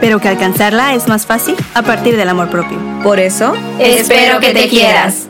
[0.00, 2.78] Pero que alcanzarla es más fácil a partir del amor propio.
[3.02, 5.28] Por eso, Espero que te quieras.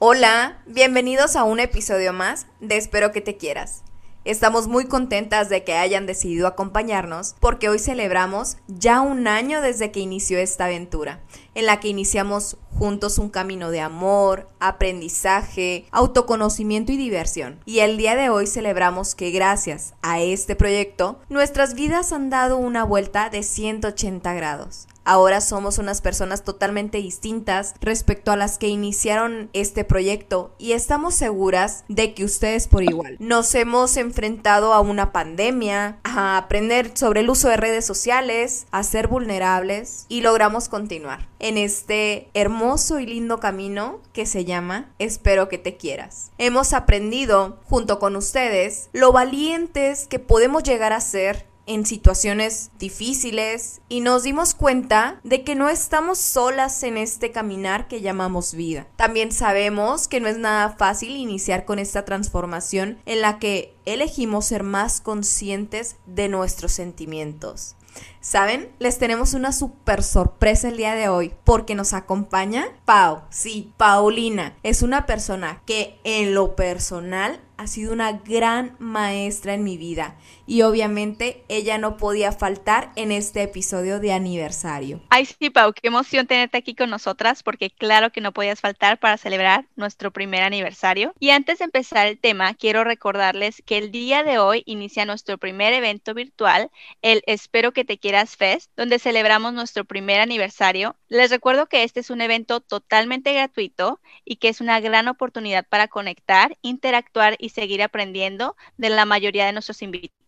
[0.00, 3.82] Hola, bienvenidos a un episodio más de Espero que te quieras.
[4.26, 9.90] Estamos muy contentas de que hayan decidido acompañarnos porque hoy celebramos ya un año desde
[9.92, 11.20] que inició esta aventura,
[11.54, 17.60] en la que iniciamos juntos un camino de amor, aprendizaje, autoconocimiento y diversión.
[17.64, 22.58] Y el día de hoy celebramos que gracias a este proyecto nuestras vidas han dado
[22.58, 24.86] una vuelta de 180 grados.
[25.10, 31.16] Ahora somos unas personas totalmente distintas respecto a las que iniciaron este proyecto y estamos
[31.16, 33.16] seguras de que ustedes por igual.
[33.18, 38.84] Nos hemos enfrentado a una pandemia, a aprender sobre el uso de redes sociales, a
[38.84, 45.48] ser vulnerables y logramos continuar en este hermoso y lindo camino que se llama Espero
[45.48, 46.30] que te quieras.
[46.38, 53.80] Hemos aprendido junto con ustedes lo valientes que podemos llegar a ser en situaciones difíciles
[53.88, 58.86] y nos dimos cuenta de que no estamos solas en este caminar que llamamos vida.
[58.96, 64.46] También sabemos que no es nada fácil iniciar con esta transformación en la que elegimos
[64.46, 67.76] ser más conscientes de nuestros sentimientos.
[68.20, 68.70] ¿Saben?
[68.78, 73.22] Les tenemos una super sorpresa el día de hoy porque nos acompaña Pau.
[73.30, 79.64] Sí, Paulina es una persona que en lo personal ha sido una gran maestra en
[79.64, 85.02] mi vida y obviamente ella no podía faltar en este episodio de aniversario.
[85.10, 88.98] Ay, sí, Pau, qué emoción tenerte aquí con nosotras, porque claro que no podías faltar
[88.98, 91.12] para celebrar nuestro primer aniversario.
[91.20, 95.36] Y antes de empezar el tema, quiero recordarles que el día de hoy inicia nuestro
[95.36, 96.70] primer evento virtual,
[97.02, 100.96] el Espero que te quieras Fest, donde celebramos nuestro primer aniversario.
[101.08, 105.66] Les recuerdo que este es un evento totalmente gratuito y que es una gran oportunidad
[105.68, 110.19] para conectar, interactuar y seguir aprendiendo de la mayoría de nuestros invitados.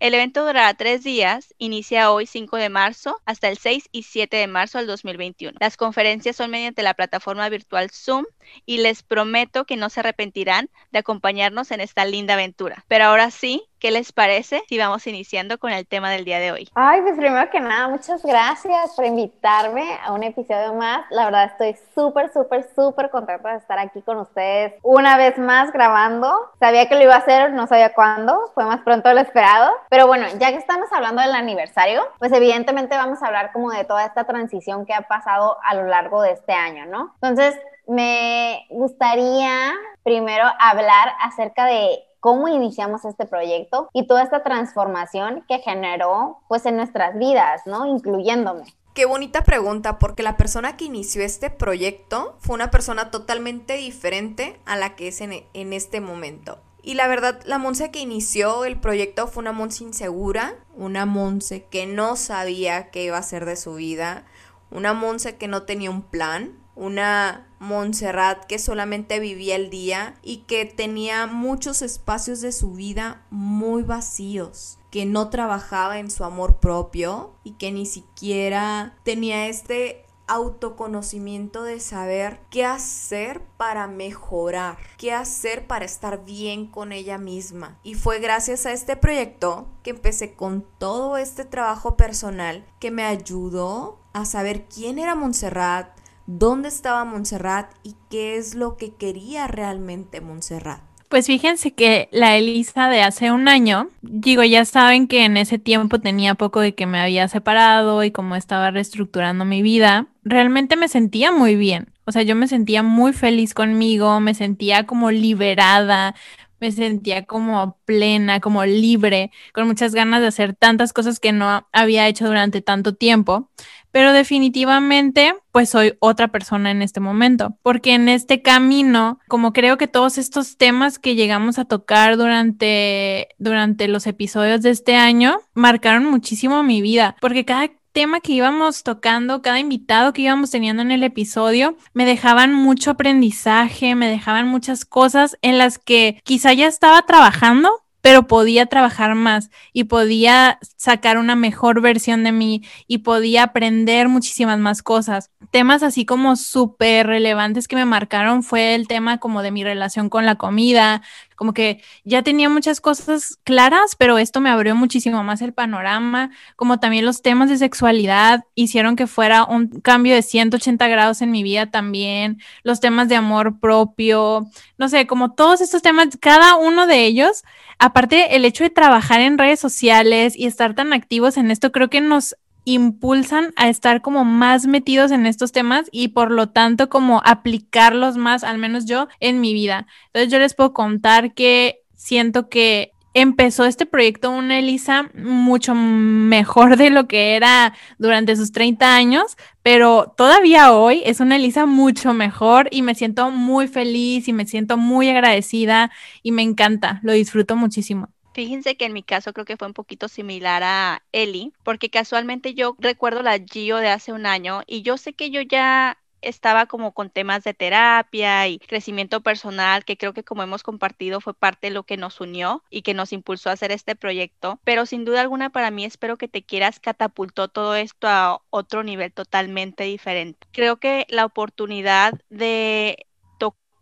[0.00, 4.36] El evento durará tres días, inicia hoy 5 de marzo hasta el 6 y 7
[4.36, 5.58] de marzo del 2021.
[5.60, 8.24] Las conferencias son mediante la plataforma virtual Zoom
[8.66, 12.84] y les prometo que no se arrepentirán de acompañarnos en esta linda aventura.
[12.88, 16.52] Pero ahora sí, ¿qué les parece si vamos iniciando con el tema del día de
[16.52, 16.68] hoy?
[16.74, 21.04] Ay, pues primero que nada, muchas gracias por invitarme a un episodio más.
[21.10, 25.72] La verdad estoy súper, súper, súper contenta de estar aquí con ustedes una vez más
[25.72, 26.52] grabando.
[26.58, 29.47] Sabía que lo iba a hacer, no sabía cuándo, fue más pronto de lo esperado.
[29.88, 33.84] Pero bueno, ya que estamos hablando del aniversario, pues evidentemente vamos a hablar como de
[33.84, 37.14] toda esta transición que ha pasado a lo largo de este año, ¿no?
[37.20, 39.72] Entonces, me gustaría
[40.02, 46.66] primero hablar acerca de cómo iniciamos este proyecto y toda esta transformación que generó pues
[46.66, 47.86] en nuestras vidas, ¿no?
[47.86, 48.64] Incluyéndome.
[48.94, 54.60] Qué bonita pregunta, porque la persona que inició este proyecto fue una persona totalmente diferente
[54.66, 56.58] a la que es en, en este momento.
[56.88, 61.66] Y la verdad, la Monse que inició el proyecto fue una Monse insegura, una Monse
[61.66, 64.24] que no sabía qué iba a hacer de su vida,
[64.70, 70.44] una Monse que no tenía un plan, una Montserrat que solamente vivía el día y
[70.46, 76.56] que tenía muchos espacios de su vida muy vacíos, que no trabajaba en su amor
[76.56, 85.12] propio y que ni siquiera tenía este autoconocimiento de saber qué hacer para mejorar, qué
[85.12, 87.78] hacer para estar bien con ella misma.
[87.82, 93.04] Y fue gracias a este proyecto que empecé con todo este trabajo personal que me
[93.04, 99.46] ayudó a saber quién era Montserrat, dónde estaba Montserrat y qué es lo que quería
[99.46, 100.87] realmente Montserrat.
[101.08, 105.58] Pues fíjense que la Elisa de hace un año, digo, ya saben que en ese
[105.58, 110.76] tiempo tenía poco de que me había separado y como estaba reestructurando mi vida, realmente
[110.76, 111.94] me sentía muy bien.
[112.04, 116.14] O sea, yo me sentía muy feliz conmigo, me sentía como liberada,
[116.60, 121.66] me sentía como plena, como libre, con muchas ganas de hacer tantas cosas que no
[121.72, 123.50] había hecho durante tanto tiempo
[123.98, 129.76] pero definitivamente pues soy otra persona en este momento, porque en este camino, como creo
[129.76, 135.40] que todos estos temas que llegamos a tocar durante, durante los episodios de este año
[135.52, 140.82] marcaron muchísimo mi vida, porque cada tema que íbamos tocando, cada invitado que íbamos teniendo
[140.82, 146.52] en el episodio, me dejaban mucho aprendizaje, me dejaban muchas cosas en las que quizá
[146.52, 147.70] ya estaba trabajando,
[148.08, 154.08] pero podía trabajar más y podía sacar una mejor versión de mí y podía aprender
[154.08, 155.30] muchísimas más cosas.
[155.50, 160.08] Temas así como súper relevantes que me marcaron fue el tema como de mi relación
[160.08, 161.02] con la comida,
[161.38, 166.30] como que ya tenía muchas cosas claras, pero esto me abrió muchísimo más el panorama,
[166.56, 171.30] como también los temas de sexualidad hicieron que fuera un cambio de 180 grados en
[171.30, 174.48] mi vida también, los temas de amor propio,
[174.78, 177.44] no sé, como todos estos temas, cada uno de ellos,
[177.78, 181.88] aparte el hecho de trabajar en redes sociales y estar tan activos en esto, creo
[181.88, 182.34] que nos
[182.74, 188.16] impulsan a estar como más metidos en estos temas y por lo tanto como aplicarlos
[188.16, 189.86] más, al menos yo, en mi vida.
[190.06, 196.76] Entonces yo les puedo contar que siento que empezó este proyecto una Elisa mucho mejor
[196.76, 202.14] de lo que era durante sus 30 años, pero todavía hoy es una Elisa mucho
[202.14, 205.90] mejor y me siento muy feliz y me siento muy agradecida
[206.22, 208.08] y me encanta, lo disfruto muchísimo.
[208.38, 212.54] Fíjense que en mi caso creo que fue un poquito similar a Eli, porque casualmente
[212.54, 216.66] yo recuerdo la Gio de hace un año y yo sé que yo ya estaba
[216.66, 221.34] como con temas de terapia y crecimiento personal, que creo que como hemos compartido fue
[221.34, 224.60] parte de lo que nos unió y que nos impulsó a hacer este proyecto.
[224.62, 228.84] Pero sin duda alguna para mí espero que te quieras catapultó todo esto a otro
[228.84, 230.46] nivel totalmente diferente.
[230.52, 233.07] Creo que la oportunidad de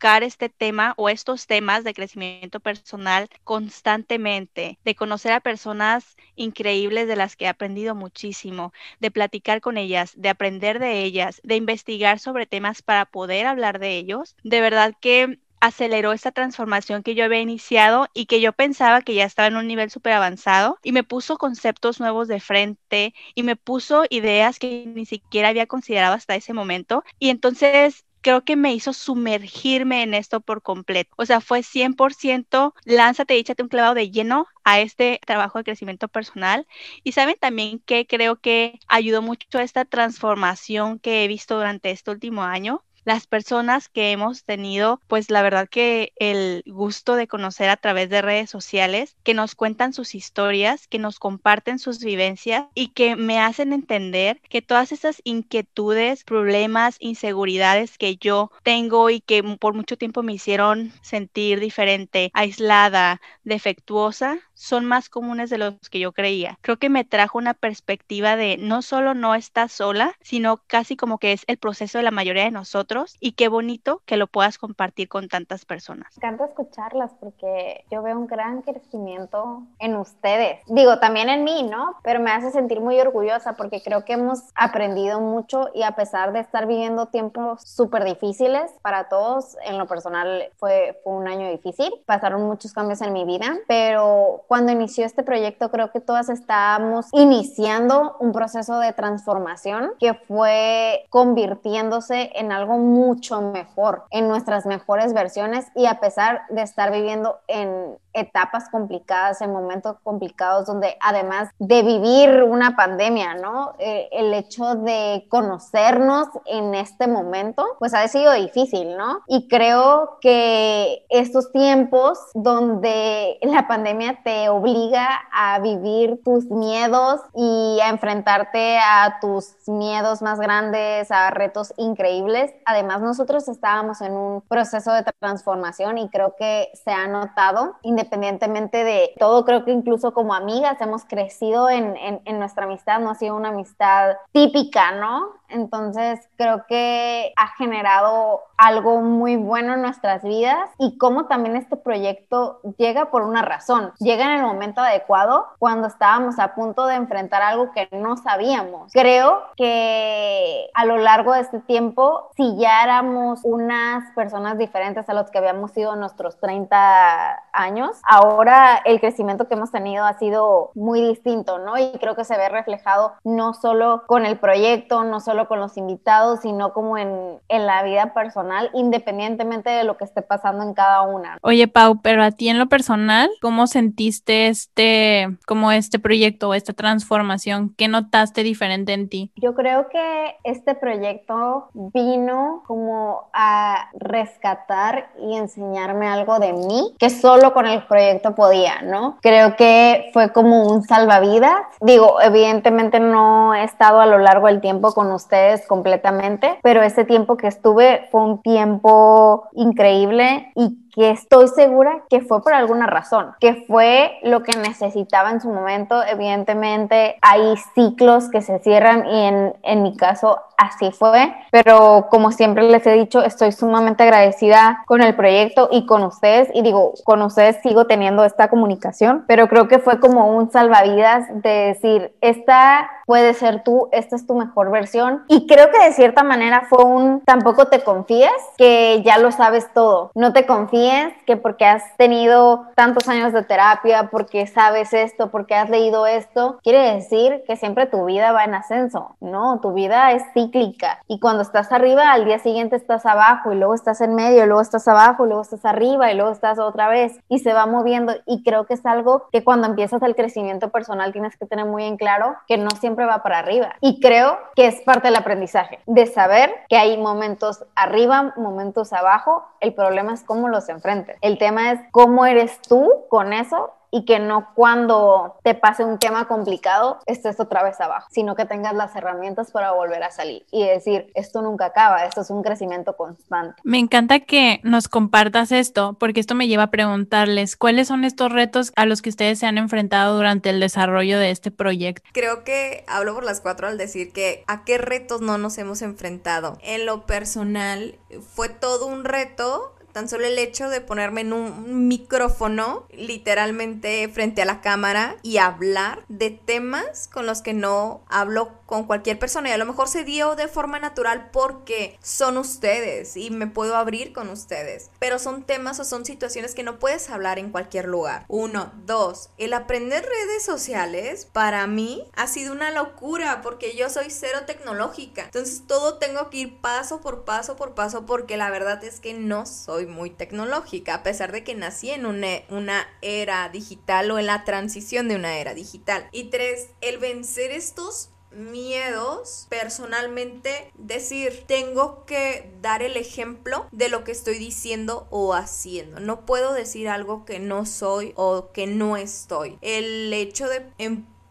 [0.00, 7.16] este tema o estos temas de crecimiento personal constantemente, de conocer a personas increíbles de
[7.16, 12.18] las que he aprendido muchísimo, de platicar con ellas, de aprender de ellas, de investigar
[12.18, 14.36] sobre temas para poder hablar de ellos.
[14.44, 19.14] De verdad que aceleró esta transformación que yo había iniciado y que yo pensaba que
[19.14, 23.42] ya estaba en un nivel súper avanzado y me puso conceptos nuevos de frente y
[23.42, 27.04] me puso ideas que ni siquiera había considerado hasta ese momento.
[27.18, 31.14] Y entonces creo que me hizo sumergirme en esto por completo.
[31.16, 35.64] O sea, fue 100% lánzate y échate un clavado de lleno a este trabajo de
[35.64, 36.66] crecimiento personal.
[37.04, 41.92] Y saben también que creo que ayudó mucho a esta transformación que he visto durante
[41.92, 47.28] este último año las personas que hemos tenido, pues la verdad que el gusto de
[47.28, 52.00] conocer a través de redes sociales, que nos cuentan sus historias, que nos comparten sus
[52.00, 59.08] vivencias y que me hacen entender que todas esas inquietudes, problemas, inseguridades que yo tengo
[59.08, 65.58] y que por mucho tiempo me hicieron sentir diferente, aislada, defectuosa, son más comunes de
[65.58, 66.58] los que yo creía.
[66.62, 71.18] Creo que me trajo una perspectiva de no solo no estás sola, sino casi como
[71.18, 74.58] que es el proceso de la mayoría de nosotros y qué bonito que lo puedas
[74.58, 76.16] compartir con tantas personas.
[76.16, 80.60] Me encanta escucharlas porque yo veo un gran crecimiento en ustedes.
[80.66, 81.96] Digo, también en mí, ¿no?
[82.02, 86.32] Pero me hace sentir muy orgullosa porque creo que hemos aprendido mucho y a pesar
[86.32, 91.50] de estar viviendo tiempos súper difíciles para todos, en lo personal fue, fue un año
[91.50, 96.28] difícil, pasaron muchos cambios en mi vida, pero cuando inició este proyecto creo que todas
[96.28, 104.66] estábamos iniciando un proceso de transformación que fue convirtiéndose en algo mucho mejor, en nuestras
[104.66, 110.96] mejores versiones y a pesar de estar viviendo en etapas complicadas, en momentos complicados donde
[111.00, 113.74] además de vivir una pandemia, ¿no?
[113.78, 119.20] Eh, el hecho de conocernos en este momento, pues ha sido difícil, ¿no?
[119.28, 127.78] Y creo que estos tiempos donde la pandemia te obliga a vivir tus miedos y
[127.82, 134.40] a enfrentarte a tus miedos más grandes, a retos increíbles, además nosotros estábamos en un
[134.42, 139.72] proceso de transformación y creo que se ha notado, independientemente independientemente de todo, creo que
[139.72, 144.92] incluso como amigas hemos crecido en, en, nuestra amistad, no ha sido una amistad típica,
[144.92, 145.34] ¿no?
[145.48, 151.76] Entonces creo que ha generado algo muy bueno en nuestras vidas y cómo también este
[151.76, 156.94] proyecto llega por una razón, llega en el momento adecuado cuando estábamos a punto de
[156.94, 158.92] enfrentar algo que no sabíamos.
[158.92, 165.14] Creo que a lo largo de este tiempo, si ya éramos unas personas diferentes a
[165.14, 170.70] los que habíamos sido nuestros 30 años, ahora el crecimiento que hemos tenido ha sido
[170.74, 171.78] muy distinto, ¿no?
[171.78, 175.76] Y creo que se ve reflejado no solo con el proyecto, no solo con los
[175.76, 180.74] invitados, sino como en, en la vida personal independientemente de lo que esté pasando en
[180.74, 181.38] cada una.
[181.42, 186.72] Oye, Pau, pero a ti en lo personal, ¿cómo sentiste este, como este proyecto, esta
[186.72, 187.74] transformación?
[187.76, 189.32] ¿Qué notaste diferente en ti?
[189.36, 197.10] Yo creo que este proyecto vino como a rescatar y enseñarme algo de mí que
[197.10, 199.18] solo con el proyecto podía, ¿no?
[199.22, 201.60] Creo que fue como un salvavidas.
[201.80, 205.25] Digo, evidentemente no he estado a lo largo del tiempo con ustedes
[205.66, 212.22] completamente, pero ese tiempo que estuve fue un tiempo increíble y que estoy segura que
[212.22, 216.02] fue por alguna razón, que fue lo que necesitaba en su momento.
[216.02, 222.32] Evidentemente hay ciclos que se cierran y en, en mi caso así fue, pero como
[222.32, 226.48] siempre les he dicho, estoy sumamente agradecida con el proyecto y con ustedes.
[226.54, 231.26] Y digo, con ustedes sigo teniendo esta comunicación, pero creo que fue como un salvavidas
[231.42, 235.92] de decir, esta puede ser tú, esta es tu mejor versión y creo que de
[235.92, 240.85] cierta manera fue un, tampoco te confíes que ya lo sabes todo, no te confíes
[241.26, 246.58] que porque has tenido tantos años de terapia, porque sabes esto, porque has leído esto,
[246.62, 251.00] quiere decir que siempre tu vida va en ascenso, no, tu vida es cíclica.
[251.08, 254.46] Y cuando estás arriba al día siguiente estás abajo y luego estás en medio, y
[254.46, 257.66] luego estás abajo, y luego estás arriba y luego estás otra vez y se va
[257.66, 258.14] moviendo.
[258.26, 261.84] Y creo que es algo que cuando empiezas el crecimiento personal tienes que tener muy
[261.84, 263.74] en claro que no siempre va para arriba.
[263.80, 269.44] Y creo que es parte del aprendizaje de saber que hay momentos arriba, momentos abajo,
[269.60, 271.16] el problema es cómo los enfrentes.
[271.20, 275.98] El tema es cómo eres tú con eso y que no cuando te pase un
[275.98, 280.44] tema complicado estés otra vez abajo, sino que tengas las herramientas para volver a salir
[280.50, 283.60] y decir, esto nunca acaba, esto es un crecimiento constante.
[283.64, 288.32] Me encanta que nos compartas esto, porque esto me lleva a preguntarles, ¿cuáles son estos
[288.32, 292.08] retos a los que ustedes se han enfrentado durante el desarrollo de este proyecto?
[292.12, 295.82] Creo que hablo por las cuatro al decir que a qué retos no nos hemos
[295.82, 296.58] enfrentado.
[296.62, 301.88] En lo personal, fue todo un reto Tan solo el hecho de ponerme en un
[301.88, 308.52] micrófono, literalmente frente a la cámara, y hablar de temas con los que no hablo
[308.66, 309.48] con cualquier persona.
[309.48, 313.74] Y a lo mejor se dio de forma natural porque son ustedes y me puedo
[313.74, 314.90] abrir con ustedes.
[314.98, 318.26] Pero son temas o son situaciones que no puedes hablar en cualquier lugar.
[318.28, 324.10] Uno, dos, el aprender redes sociales para mí ha sido una locura porque yo soy
[324.10, 325.22] cero tecnológica.
[325.22, 329.14] Entonces todo tengo que ir paso por paso por paso porque la verdad es que
[329.14, 334.18] no soy muy tecnológica, a pesar de que nací en una, una era digital o
[334.18, 336.08] en la transición de una era digital.
[336.12, 344.04] Y tres, el vencer estos miedos personalmente decir tengo que dar el ejemplo de lo
[344.04, 348.96] que estoy diciendo o haciendo no puedo decir algo que no soy o que no
[348.96, 350.66] estoy el hecho de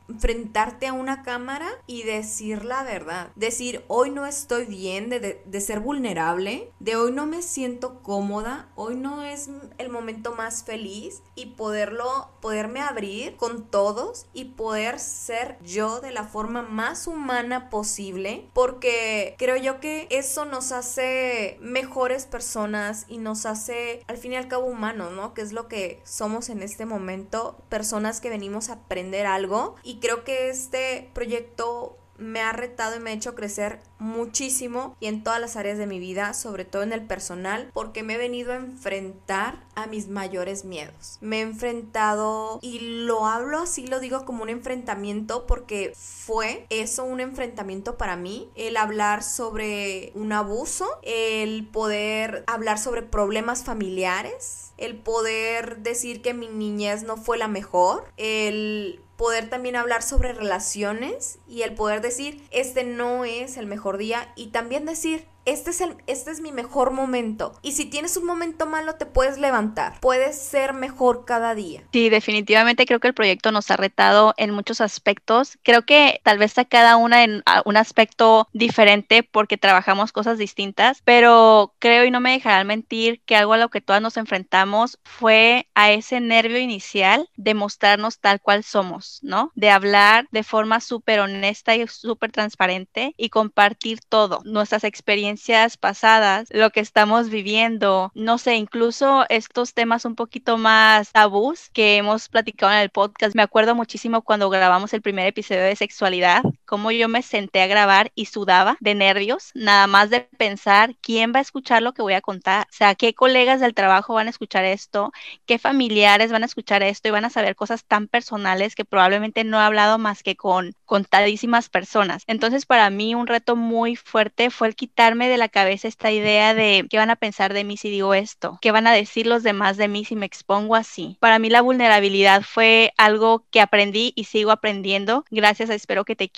[0.09, 3.31] enfrentarte a una cámara y decir la verdad.
[3.35, 8.69] Decir, hoy no estoy bien de, de, ser vulnerable, de hoy no me siento cómoda,
[8.75, 14.99] hoy no es el momento más feliz y poderlo, poderme abrir con todos y poder
[14.99, 21.57] ser yo de la forma más humana posible, porque creo yo que eso nos hace
[21.61, 25.33] mejores personas y nos hace al fin y al cabo humanos, ¿no?
[25.33, 29.94] Que es lo que somos en este momento, personas que venimos a aprender algo y
[29.99, 35.23] creo que este proyecto me ha retado y me ha hecho crecer muchísimo y en
[35.23, 38.53] todas las áreas de mi vida, sobre todo en el personal, porque me he venido
[38.53, 41.17] a enfrentar a mis mayores miedos.
[41.21, 47.03] Me he enfrentado y lo hablo así, lo digo como un enfrentamiento porque fue eso
[47.03, 54.71] un enfrentamiento para mí, el hablar sobre un abuso, el poder hablar sobre problemas familiares,
[54.77, 60.33] el poder decir que mi niñez no fue la mejor, el poder también hablar sobre
[60.33, 65.69] relaciones y el poder decir, este no es el mejor día y también decir, este
[65.69, 67.53] es, el, este es mi mejor momento.
[67.61, 69.99] Y si tienes un momento malo, te puedes levantar.
[70.01, 71.83] Puedes ser mejor cada día.
[71.93, 75.57] Sí, definitivamente creo que el proyecto nos ha retado en muchos aspectos.
[75.63, 81.01] Creo que tal vez a cada una en un aspecto diferente porque trabajamos cosas distintas,
[81.05, 84.99] pero creo y no me dejarán mentir que algo a lo que todas nos enfrentamos
[85.03, 89.51] fue a ese nervio inicial de mostrarnos tal cual somos, ¿no?
[89.55, 95.34] De hablar de forma súper honesta y súper transparente y compartir todo, nuestras experiencias
[95.77, 101.97] pasadas, lo que estamos viviendo, no sé, incluso estos temas un poquito más tabús que
[101.97, 103.35] hemos platicado en el podcast.
[103.35, 107.67] Me acuerdo muchísimo cuando grabamos el primer episodio de sexualidad, cómo yo me senté a
[107.67, 112.01] grabar y sudaba de nervios, nada más de pensar quién va a escuchar lo que
[112.01, 115.11] voy a contar, o sea, qué colegas del trabajo van a escuchar esto,
[115.45, 119.43] qué familiares van a escuchar esto y van a saber cosas tan personales que probablemente
[119.43, 122.23] no he hablado más que con contadísimas personas.
[122.27, 126.53] Entonces, para mí un reto muy fuerte fue el quitarme de la cabeza esta idea
[126.53, 129.43] de qué van a pensar de mí si digo esto, qué van a decir los
[129.43, 131.17] demás de mí si me expongo así.
[131.19, 136.29] Para mí la vulnerabilidad fue algo que aprendí y sigo aprendiendo gracias Espero que te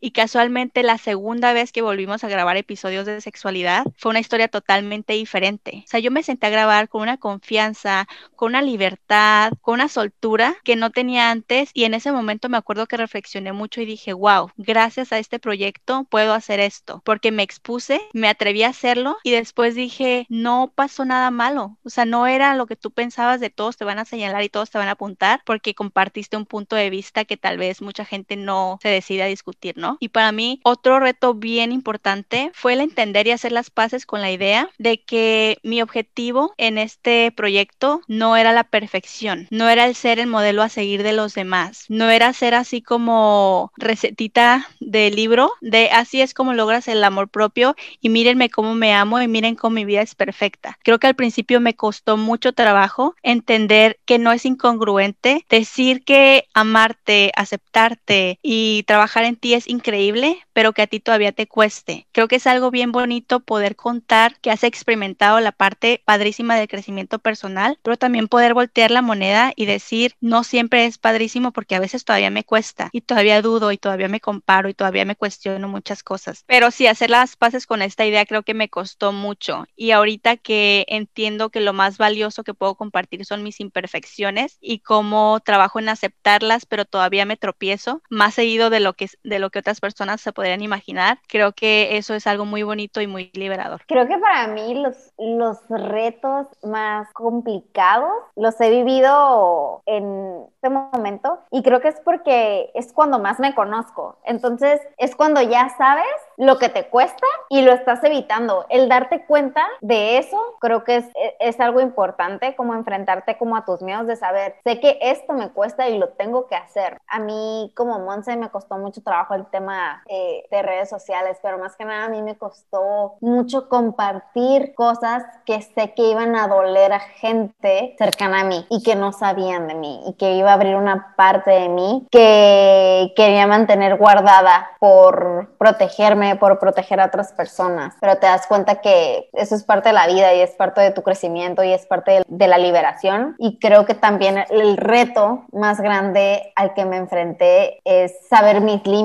[0.00, 4.48] y casualmente la segunda vez que volvimos a grabar episodios de sexualidad fue una historia
[4.48, 5.82] totalmente diferente.
[5.84, 8.06] O sea, yo me senté a grabar con una confianza,
[8.36, 12.56] con una libertad, con una soltura que no tenía antes y en ese momento me
[12.56, 17.32] acuerdo que reflexioné mucho y dije, wow, gracias a este proyecto puedo hacer esto, porque
[17.32, 22.04] me expuse, me atreví a hacerlo y después dije, no pasó nada malo, o sea,
[22.04, 24.78] no era lo que tú pensabas de todos te van a señalar y todos te
[24.78, 28.78] van a apuntar porque compartiste un punto de vista que tal vez mucha gente no
[28.82, 29.41] se decide a discutir,
[29.76, 29.96] ¿no?
[30.00, 34.20] Y para mí, otro reto bien importante fue el entender y hacer las paces con
[34.20, 39.86] la idea de que mi objetivo en este proyecto no era la perfección, no era
[39.86, 44.68] el ser el modelo a seguir de los demás, no era ser así como recetita
[44.80, 49.20] de libro de así es como logras el amor propio y mírenme cómo me amo
[49.20, 50.78] y miren cómo mi vida es perfecta.
[50.82, 56.46] Creo que al principio me costó mucho trabajo entender que no es incongruente decir que
[56.54, 62.06] amarte, aceptarte y trabajar en ti es increíble, pero que a ti todavía te cueste.
[62.12, 66.68] Creo que es algo bien bonito poder contar que has experimentado la parte padrísima del
[66.68, 71.74] crecimiento personal, pero también poder voltear la moneda y decir, no siempre es padrísimo porque
[71.74, 75.16] a veces todavía me cuesta y todavía dudo y todavía me comparo y todavía me
[75.16, 76.44] cuestiono muchas cosas.
[76.46, 80.36] Pero sí, hacer las paces con esta idea creo que me costó mucho y ahorita
[80.36, 85.78] que entiendo que lo más valioso que puedo compartir son mis imperfecciones y cómo trabajo
[85.78, 89.80] en aceptarlas, pero todavía me tropiezo más seguido de lo que de lo que otras
[89.80, 91.18] personas se podrían imaginar.
[91.28, 93.82] Creo que eso es algo muy bonito y muy liberador.
[93.86, 101.40] Creo que para mí los, los retos más complicados los he vivido en este momento
[101.50, 104.18] y creo que es porque es cuando más me conozco.
[104.24, 106.04] Entonces es cuando ya sabes
[106.36, 108.66] lo que te cuesta y lo estás evitando.
[108.68, 111.06] El darte cuenta de eso creo que es,
[111.40, 115.50] es algo importante, como enfrentarte como a tus miedos de saber, sé que esto me
[115.50, 117.00] cuesta y lo tengo que hacer.
[117.06, 121.58] A mí como Monse me costó mucho trabajo el tema eh, de redes sociales, pero
[121.58, 126.48] más que nada a mí me costó mucho compartir cosas que sé que iban a
[126.48, 130.50] doler a gente cercana a mí y que no sabían de mí y que iba
[130.50, 137.06] a abrir una parte de mí que quería mantener guardada por protegerme, por proteger a
[137.06, 137.94] otras personas.
[138.00, 140.90] Pero te das cuenta que eso es parte de la vida y es parte de
[140.90, 143.36] tu crecimiento y es parte de la liberación.
[143.38, 148.86] Y creo que también el reto más grande al que me enfrenté es saber mis
[148.86, 149.01] límites,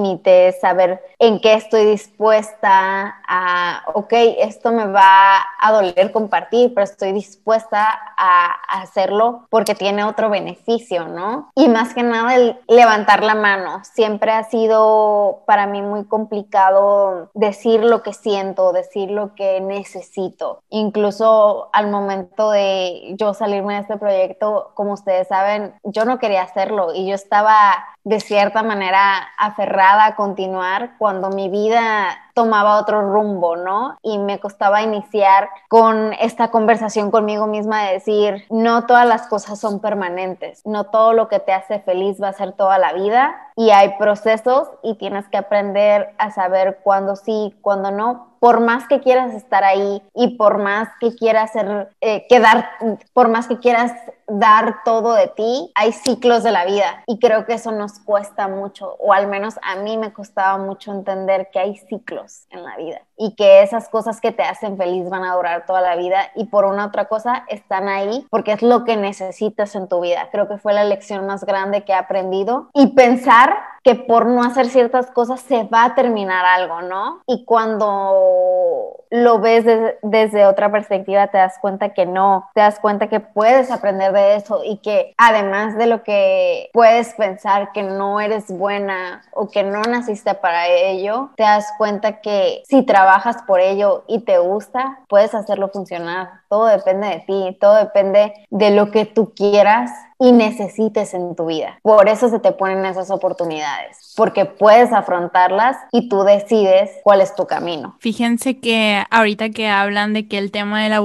[0.60, 7.12] saber en qué estoy dispuesta a, ok, esto me va a doler compartir, pero estoy
[7.12, 11.50] dispuesta a hacerlo porque tiene otro beneficio, ¿no?
[11.56, 13.82] Y más que nada el levantar la mano.
[13.84, 20.62] Siempre ha sido para mí muy complicado decir lo que siento, decir lo que necesito.
[20.70, 26.44] Incluso al momento de yo salirme de este proyecto, como ustedes saben, yo no quería
[26.44, 33.02] hacerlo y yo estaba de cierta manera aferrada a continuar cuando mi vida tomaba otro
[33.02, 33.98] rumbo, ¿no?
[34.04, 39.60] Y me costaba iniciar con esta conversación conmigo misma de decir, no todas las cosas
[39.60, 43.36] son permanentes, no todo lo que te hace feliz va a ser toda la vida
[43.56, 48.88] y hay procesos y tienes que aprender a saber cuándo sí, cuándo no, por más
[48.88, 52.70] que quieras estar ahí y por más que quieras ser, eh, quedar,
[53.14, 53.94] por más que quieras
[54.28, 58.48] dar todo de ti, hay ciclos de la vida y creo que eso nos cuesta
[58.48, 62.76] mucho, o al menos a mí me costaba mucho entender que hay ciclos en la
[62.78, 66.30] vida y que esas cosas que te hacen feliz van a durar toda la vida
[66.36, 70.30] y por una otra cosa están ahí porque es lo que necesitas en tu vida.
[70.32, 74.44] Creo que fue la lección más grande que he aprendido y pensar que por no
[74.44, 77.22] hacer ciertas cosas se va a terminar algo, ¿no?
[77.26, 79.64] Y cuando lo ves
[80.02, 84.36] desde otra perspectiva te das cuenta que no, te das cuenta que puedes aprender de
[84.36, 89.64] eso y que además de lo que puedes pensar que no eres buena o que
[89.64, 95.00] no naciste para ello, te das cuenta que si trabajas por ello y te gusta,
[95.08, 96.42] puedes hacerlo funcionar.
[96.50, 101.46] Todo depende de ti, todo depende de lo que tú quieras y necesites en tu
[101.46, 101.80] vida.
[101.84, 107.36] Por eso se te ponen esas oportunidades, porque puedes afrontarlas y tú decides cuál es
[107.36, 107.96] tu camino.
[108.00, 111.00] Fíjense que ahorita que hablan de que el tema de la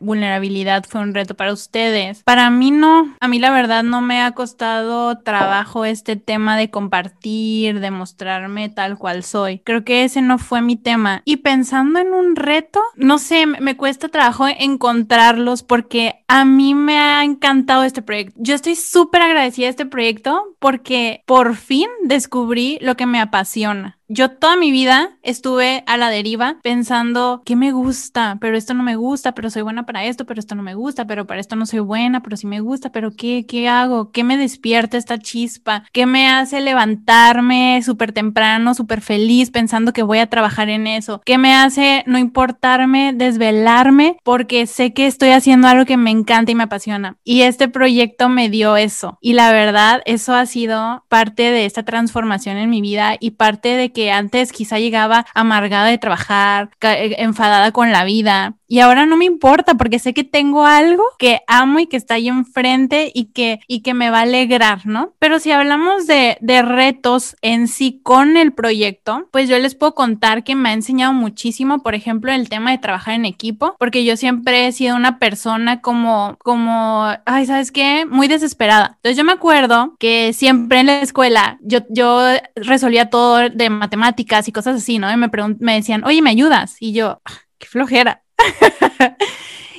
[0.00, 4.20] vulnerabilidad fue un reto para ustedes, para mí no, a mí la verdad no me
[4.20, 9.60] ha costado trabajo este tema de compartir, de mostrarme tal cual soy.
[9.60, 11.22] Creo que ese no fue mi tema.
[11.24, 14.46] Y pensando en un reto, no sé, me cuesta trabajo
[14.88, 18.34] encontrarlos porque a mí me ha encantado este proyecto.
[18.38, 23.97] Yo estoy súper agradecida a este proyecto porque por fin descubrí lo que me apasiona.
[24.08, 28.82] Yo toda mi vida estuve a la deriva pensando qué me gusta, pero esto no
[28.82, 31.56] me gusta, pero soy buena para esto, pero esto no me gusta, pero para esto
[31.56, 34.10] no soy buena, pero sí me gusta, pero ¿qué, qué hago?
[34.10, 35.84] ¿Qué me despierta esta chispa?
[35.92, 41.20] ¿Qué me hace levantarme súper temprano, súper feliz pensando que voy a trabajar en eso?
[41.26, 46.50] ¿Qué me hace no importarme, desvelarme porque sé que estoy haciendo algo que me encanta
[46.50, 47.18] y me apasiona?
[47.24, 49.18] Y este proyecto me dio eso.
[49.20, 53.76] Y la verdad, eso ha sido parte de esta transformación en mi vida y parte
[53.76, 58.54] de antes quizá llegaba amargada de trabajar, eh, enfadada con la vida.
[58.70, 62.14] Y ahora no me importa porque sé que tengo algo que amo y que está
[62.14, 65.14] ahí enfrente y que, y que me va a alegrar, ¿no?
[65.18, 69.94] Pero si hablamos de, de retos en sí con el proyecto, pues yo les puedo
[69.94, 74.04] contar que me ha enseñado muchísimo, por ejemplo, el tema de trabajar en equipo, porque
[74.04, 78.06] yo siempre he sido una persona como, como, ay, ¿sabes qué?
[78.06, 78.96] Muy desesperada.
[78.96, 82.20] Entonces yo me acuerdo que siempre en la escuela yo, yo
[82.54, 85.10] resolvía todo de matemáticas y cosas así, ¿no?
[85.10, 86.76] Y me, me decían, oye, ¿me ayudas?
[86.80, 88.22] Y yo, ah, qué flojera.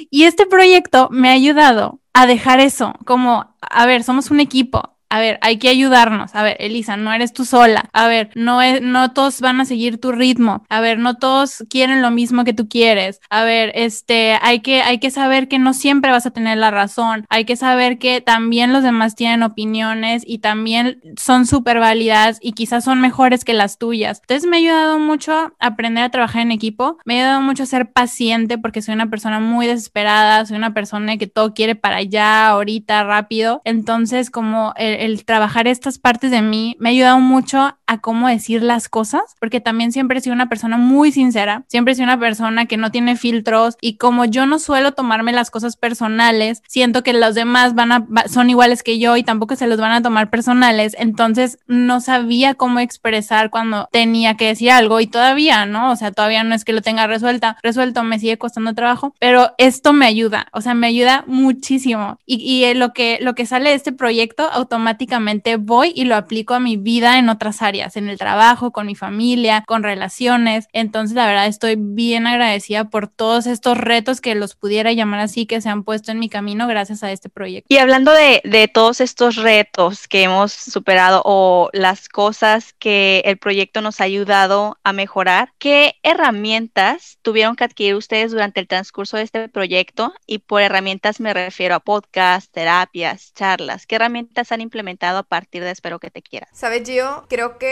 [0.10, 4.98] y este proyecto me ha ayudado a dejar eso, como, a ver, somos un equipo,
[5.10, 6.36] a ver, hay que ayudarnos.
[6.36, 7.90] A ver, Elisa, no eres tú sola.
[7.94, 10.64] A ver, no es, no todos van a seguir tu ritmo.
[10.70, 13.20] A ver, no todos quieren lo mismo que tú quieres.
[13.30, 16.70] A ver, este, hay que, hay que saber que no siempre vas a tener la
[16.70, 17.26] razón.
[17.30, 22.52] Hay que saber que también los demás tienen opiniones y también son súper válidas y
[22.52, 24.20] quizás son mejores que las tuyas.
[24.22, 26.98] Entonces me ha ayudado mucho aprender a trabajar en equipo.
[27.06, 30.46] Me ha ayudado mucho a ser paciente porque soy una persona muy desesperada.
[30.46, 33.62] Soy una persona que todo quiere para allá, ahorita, rápido.
[33.66, 38.28] Entonces, como el, el trabajar estas partes de mí me ha ayudado mucho a cómo
[38.28, 42.04] decir las cosas, porque también siempre he sido una persona muy sincera, siempre he sido
[42.04, 46.62] una persona que no tiene filtros y como yo no suelo tomarme las cosas personales,
[46.68, 49.92] siento que los demás van a, son iguales que yo y tampoco se los van
[49.92, 55.66] a tomar personales, entonces no sabía cómo expresar cuando tenía que decir algo y todavía,
[55.66, 55.90] ¿no?
[55.90, 59.56] O sea, todavía no es que lo tenga resuelta, resuelto, me sigue costando trabajo, pero
[59.58, 63.72] esto me ayuda, o sea, me ayuda muchísimo y, y lo que, lo que sale
[63.72, 68.10] de este proyecto automáticamente voy y lo aplico a mi vida en otras áreas en
[68.10, 70.68] el trabajo, con mi familia, con relaciones.
[70.74, 75.46] Entonces, la verdad, estoy bien agradecida por todos estos retos que los pudiera llamar así,
[75.46, 77.74] que se han puesto en mi camino gracias a este proyecto.
[77.74, 83.38] Y hablando de, de todos estos retos que hemos superado o las cosas que el
[83.38, 89.18] proyecto nos ha ayudado a mejorar, ¿qué herramientas tuvieron que adquirir ustedes durante el transcurso
[89.18, 90.14] de este proyecto?
[90.26, 93.86] Y por herramientas me refiero a podcasts, terapias, charlas.
[93.86, 96.50] ¿Qué herramientas han implementado a partir de Espero que te quieras?
[96.54, 97.69] Sabes, Gio, creo que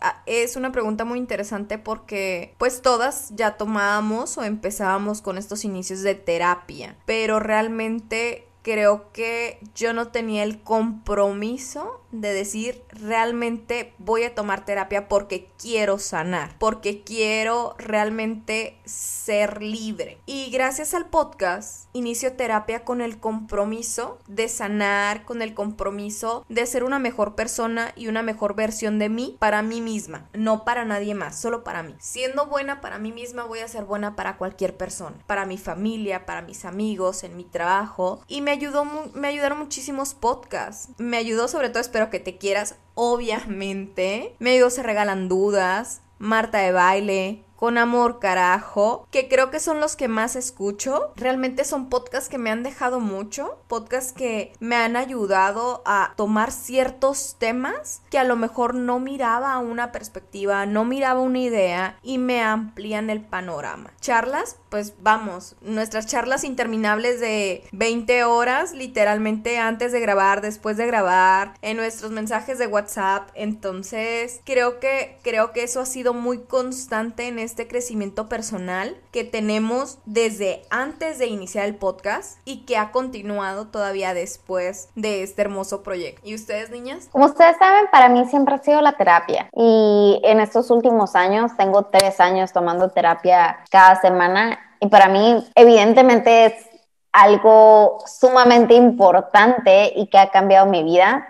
[0.00, 5.64] Ah, es una pregunta muy interesante porque pues todas ya tomábamos o empezábamos con estos
[5.64, 13.92] inicios de terapia, pero realmente creo que yo no tenía el compromiso de decir realmente
[13.98, 20.18] voy a tomar terapia porque quiero sanar, porque quiero realmente ser libre.
[20.26, 26.66] Y gracias al podcast inicio terapia con el compromiso de sanar, con el compromiso de
[26.66, 30.84] ser una mejor persona y una mejor versión de mí para mí misma, no para
[30.84, 31.94] nadie más, solo para mí.
[31.98, 36.26] Siendo buena para mí misma voy a ser buena para cualquier persona, para mi familia,
[36.26, 40.90] para mis amigos, en mi trabajo y me ayudó me ayudaron muchísimos podcasts.
[40.98, 44.36] Me ayudó sobre todo espero que te quieras, obviamente.
[44.38, 49.80] Me ayudó Se Regalan Dudas, Marta de Baile, con amor carajo, que creo que son
[49.80, 51.12] los que más escucho.
[51.16, 56.52] Realmente son podcasts que me han dejado mucho, podcasts que me han ayudado a tomar
[56.52, 62.18] ciertos temas que a lo mejor no miraba una perspectiva, no miraba una idea y
[62.18, 63.92] me amplían el panorama.
[64.00, 70.86] Charlas, pues vamos, nuestras charlas interminables de 20 horas literalmente antes de grabar, después de
[70.86, 73.28] grabar, en nuestros mensajes de WhatsApp.
[73.34, 79.24] Entonces, creo que creo que eso ha sido muy constante en este crecimiento personal que
[79.24, 85.42] tenemos desde antes de iniciar el podcast y que ha continuado todavía después de este
[85.42, 86.20] hermoso proyecto.
[86.24, 87.08] ¿Y ustedes, niñas?
[87.10, 91.52] Como ustedes saben, para mí siempre ha sido la terapia y en estos últimos años,
[91.56, 96.68] tengo tres años tomando terapia cada semana y para mí evidentemente es
[97.12, 101.26] algo sumamente importante y que ha cambiado mi vida.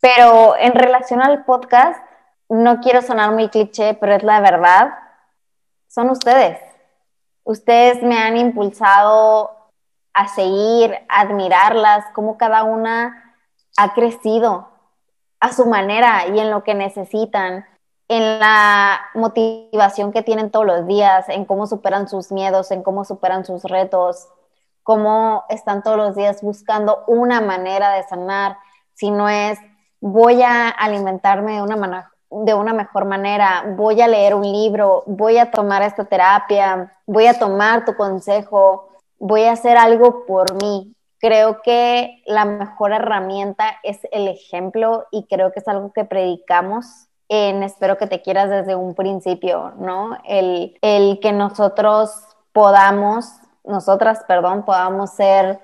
[0.00, 2.02] Pero en relación al podcast,
[2.48, 4.92] no quiero sonar muy cliché, pero es la verdad
[5.90, 6.58] son ustedes.
[7.42, 9.50] Ustedes me han impulsado
[10.14, 13.36] a seguir, a admirarlas, cómo cada una
[13.76, 14.68] ha crecido
[15.40, 17.66] a su manera y en lo que necesitan,
[18.10, 23.04] en la motivación que tienen todos los días, en cómo superan sus miedos, en cómo
[23.04, 24.26] superan sus retos,
[24.82, 28.56] cómo están todos los días buscando una manera de sanar,
[28.94, 29.60] si no es
[30.00, 35.38] voy a alimentarme de una, de una mejor manera, voy a leer un libro, voy
[35.38, 38.88] a tomar esta terapia, voy a tomar tu consejo,
[39.20, 40.96] voy a hacer algo por mí.
[41.20, 47.06] Creo que la mejor herramienta es el ejemplo y creo que es algo que predicamos
[47.30, 50.18] en Espero que te quieras desde un principio, ¿no?
[50.26, 52.10] El, el que nosotros
[52.52, 53.26] podamos,
[53.64, 55.60] nosotras, perdón, podamos ser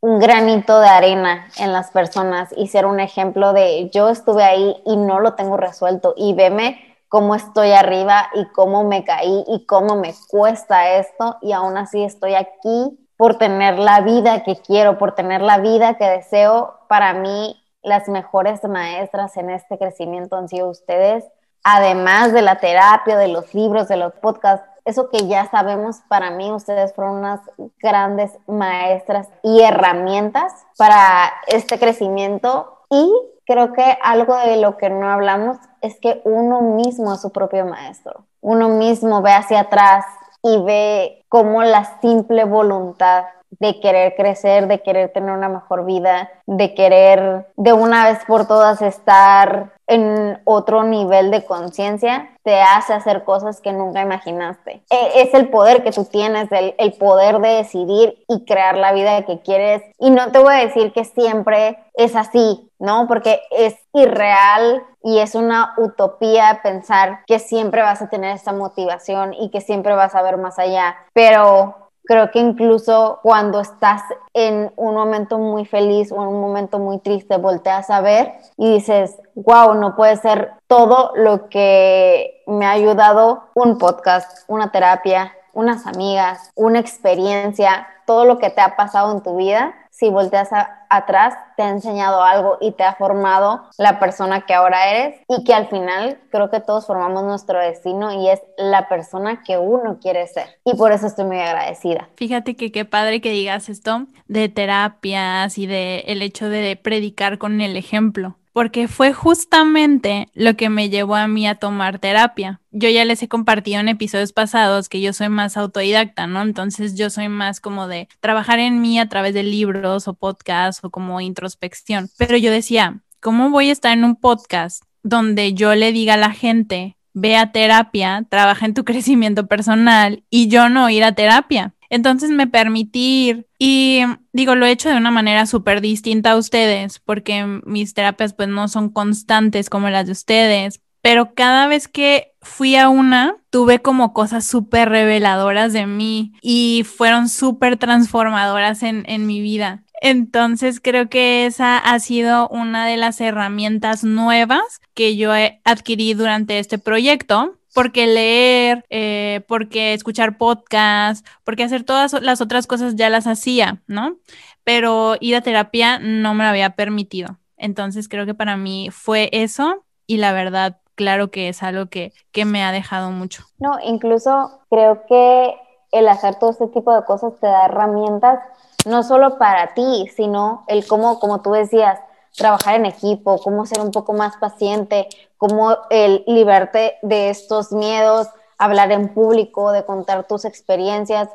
[0.00, 4.76] un granito de arena en las personas y ser un ejemplo de yo estuve ahí
[4.86, 9.66] y no lo tengo resuelto y veme cómo estoy arriba y cómo me caí y
[9.66, 14.98] cómo me cuesta esto y aún así estoy aquí por tener la vida que quiero,
[14.98, 16.74] por tener la vida que deseo.
[16.88, 21.24] Para mí, las mejores maestras en este crecimiento han sido ustedes,
[21.64, 24.66] además de la terapia, de los libros, de los podcasts.
[24.84, 27.40] Eso que ya sabemos, para mí ustedes fueron unas
[27.80, 33.12] grandes maestras y herramientas para este crecimiento y
[33.46, 37.64] creo que algo de lo que no hablamos es que uno mismo es su propio
[37.64, 38.26] maestro.
[38.40, 40.04] Uno mismo ve hacia atrás
[40.42, 43.24] y ve cómo la simple voluntad
[43.58, 48.46] de querer crecer, de querer tener una mejor vida, de querer de una vez por
[48.46, 54.82] todas estar en otro nivel de conciencia, te hace hacer cosas que nunca imaginaste.
[54.90, 58.92] E, es el poder que tú tienes, el, el, poder de decidir y crear la
[58.92, 59.82] vida que quieres.
[59.98, 63.06] Y no te voy a decir que siempre es así, ¿no?
[63.06, 69.34] Porque es irreal y es una utopía pensar que siempre vas a tener esta motivación
[69.34, 70.96] y que siempre vas a ver más allá.
[71.14, 74.02] Pero Creo que incluso cuando estás
[74.34, 78.72] en un momento muy feliz o en un momento muy triste, volteas a ver y
[78.72, 85.32] dices, wow, no puede ser todo lo que me ha ayudado un podcast, una terapia,
[85.52, 90.48] unas amigas, una experiencia, todo lo que te ha pasado en tu vida si volteas
[90.88, 95.44] atrás, te ha enseñado algo y te ha formado la persona que ahora eres y
[95.44, 100.00] que al final creo que todos formamos nuestro destino y es la persona que uno
[100.02, 100.58] quiere ser.
[100.64, 102.08] Y por eso estoy muy agradecida.
[102.16, 107.38] Fíjate que qué padre que digas esto de terapias y de el hecho de predicar
[107.38, 112.60] con el ejemplo porque fue justamente lo que me llevó a mí a tomar terapia.
[112.70, 116.42] Yo ya les he compartido en episodios pasados que yo soy más autodidacta, ¿no?
[116.42, 120.84] Entonces yo soy más como de trabajar en mí a través de libros o podcasts
[120.84, 122.08] o como introspección.
[122.18, 126.18] Pero yo decía, ¿cómo voy a estar en un podcast donde yo le diga a
[126.18, 131.12] la gente, ve a terapia, trabaja en tu crecimiento personal y yo no ir a
[131.12, 131.74] terapia?
[131.92, 133.46] Entonces me permití ir.
[133.58, 134.00] Y
[134.32, 138.48] digo, lo he hecho de una manera súper distinta a ustedes porque mis terapias pues
[138.48, 143.80] no son constantes como las de ustedes, pero cada vez que fui a una, tuve
[143.80, 149.84] como cosas súper reveladoras de mí y fueron súper transformadoras en, en mi vida.
[150.00, 156.20] Entonces creo que esa ha sido una de las herramientas nuevas que yo he adquirido
[156.20, 162.96] durante este proyecto porque leer, eh, porque escuchar podcast, porque hacer todas las otras cosas
[162.96, 164.16] ya las hacía, ¿no?
[164.64, 167.38] Pero ir a terapia no me lo había permitido.
[167.56, 172.12] Entonces creo que para mí fue eso y la verdad, claro que es algo que,
[172.32, 173.44] que me ha dejado mucho.
[173.58, 175.54] No, incluso creo que
[175.92, 178.40] el hacer todo este tipo de cosas te da herramientas
[178.84, 182.00] no solo para ti, sino el cómo, como tú decías,
[182.36, 188.28] trabajar en equipo, cómo ser un poco más paciente, cómo el liberarte de estos miedos,
[188.58, 191.28] hablar en público, de contar tus experiencias.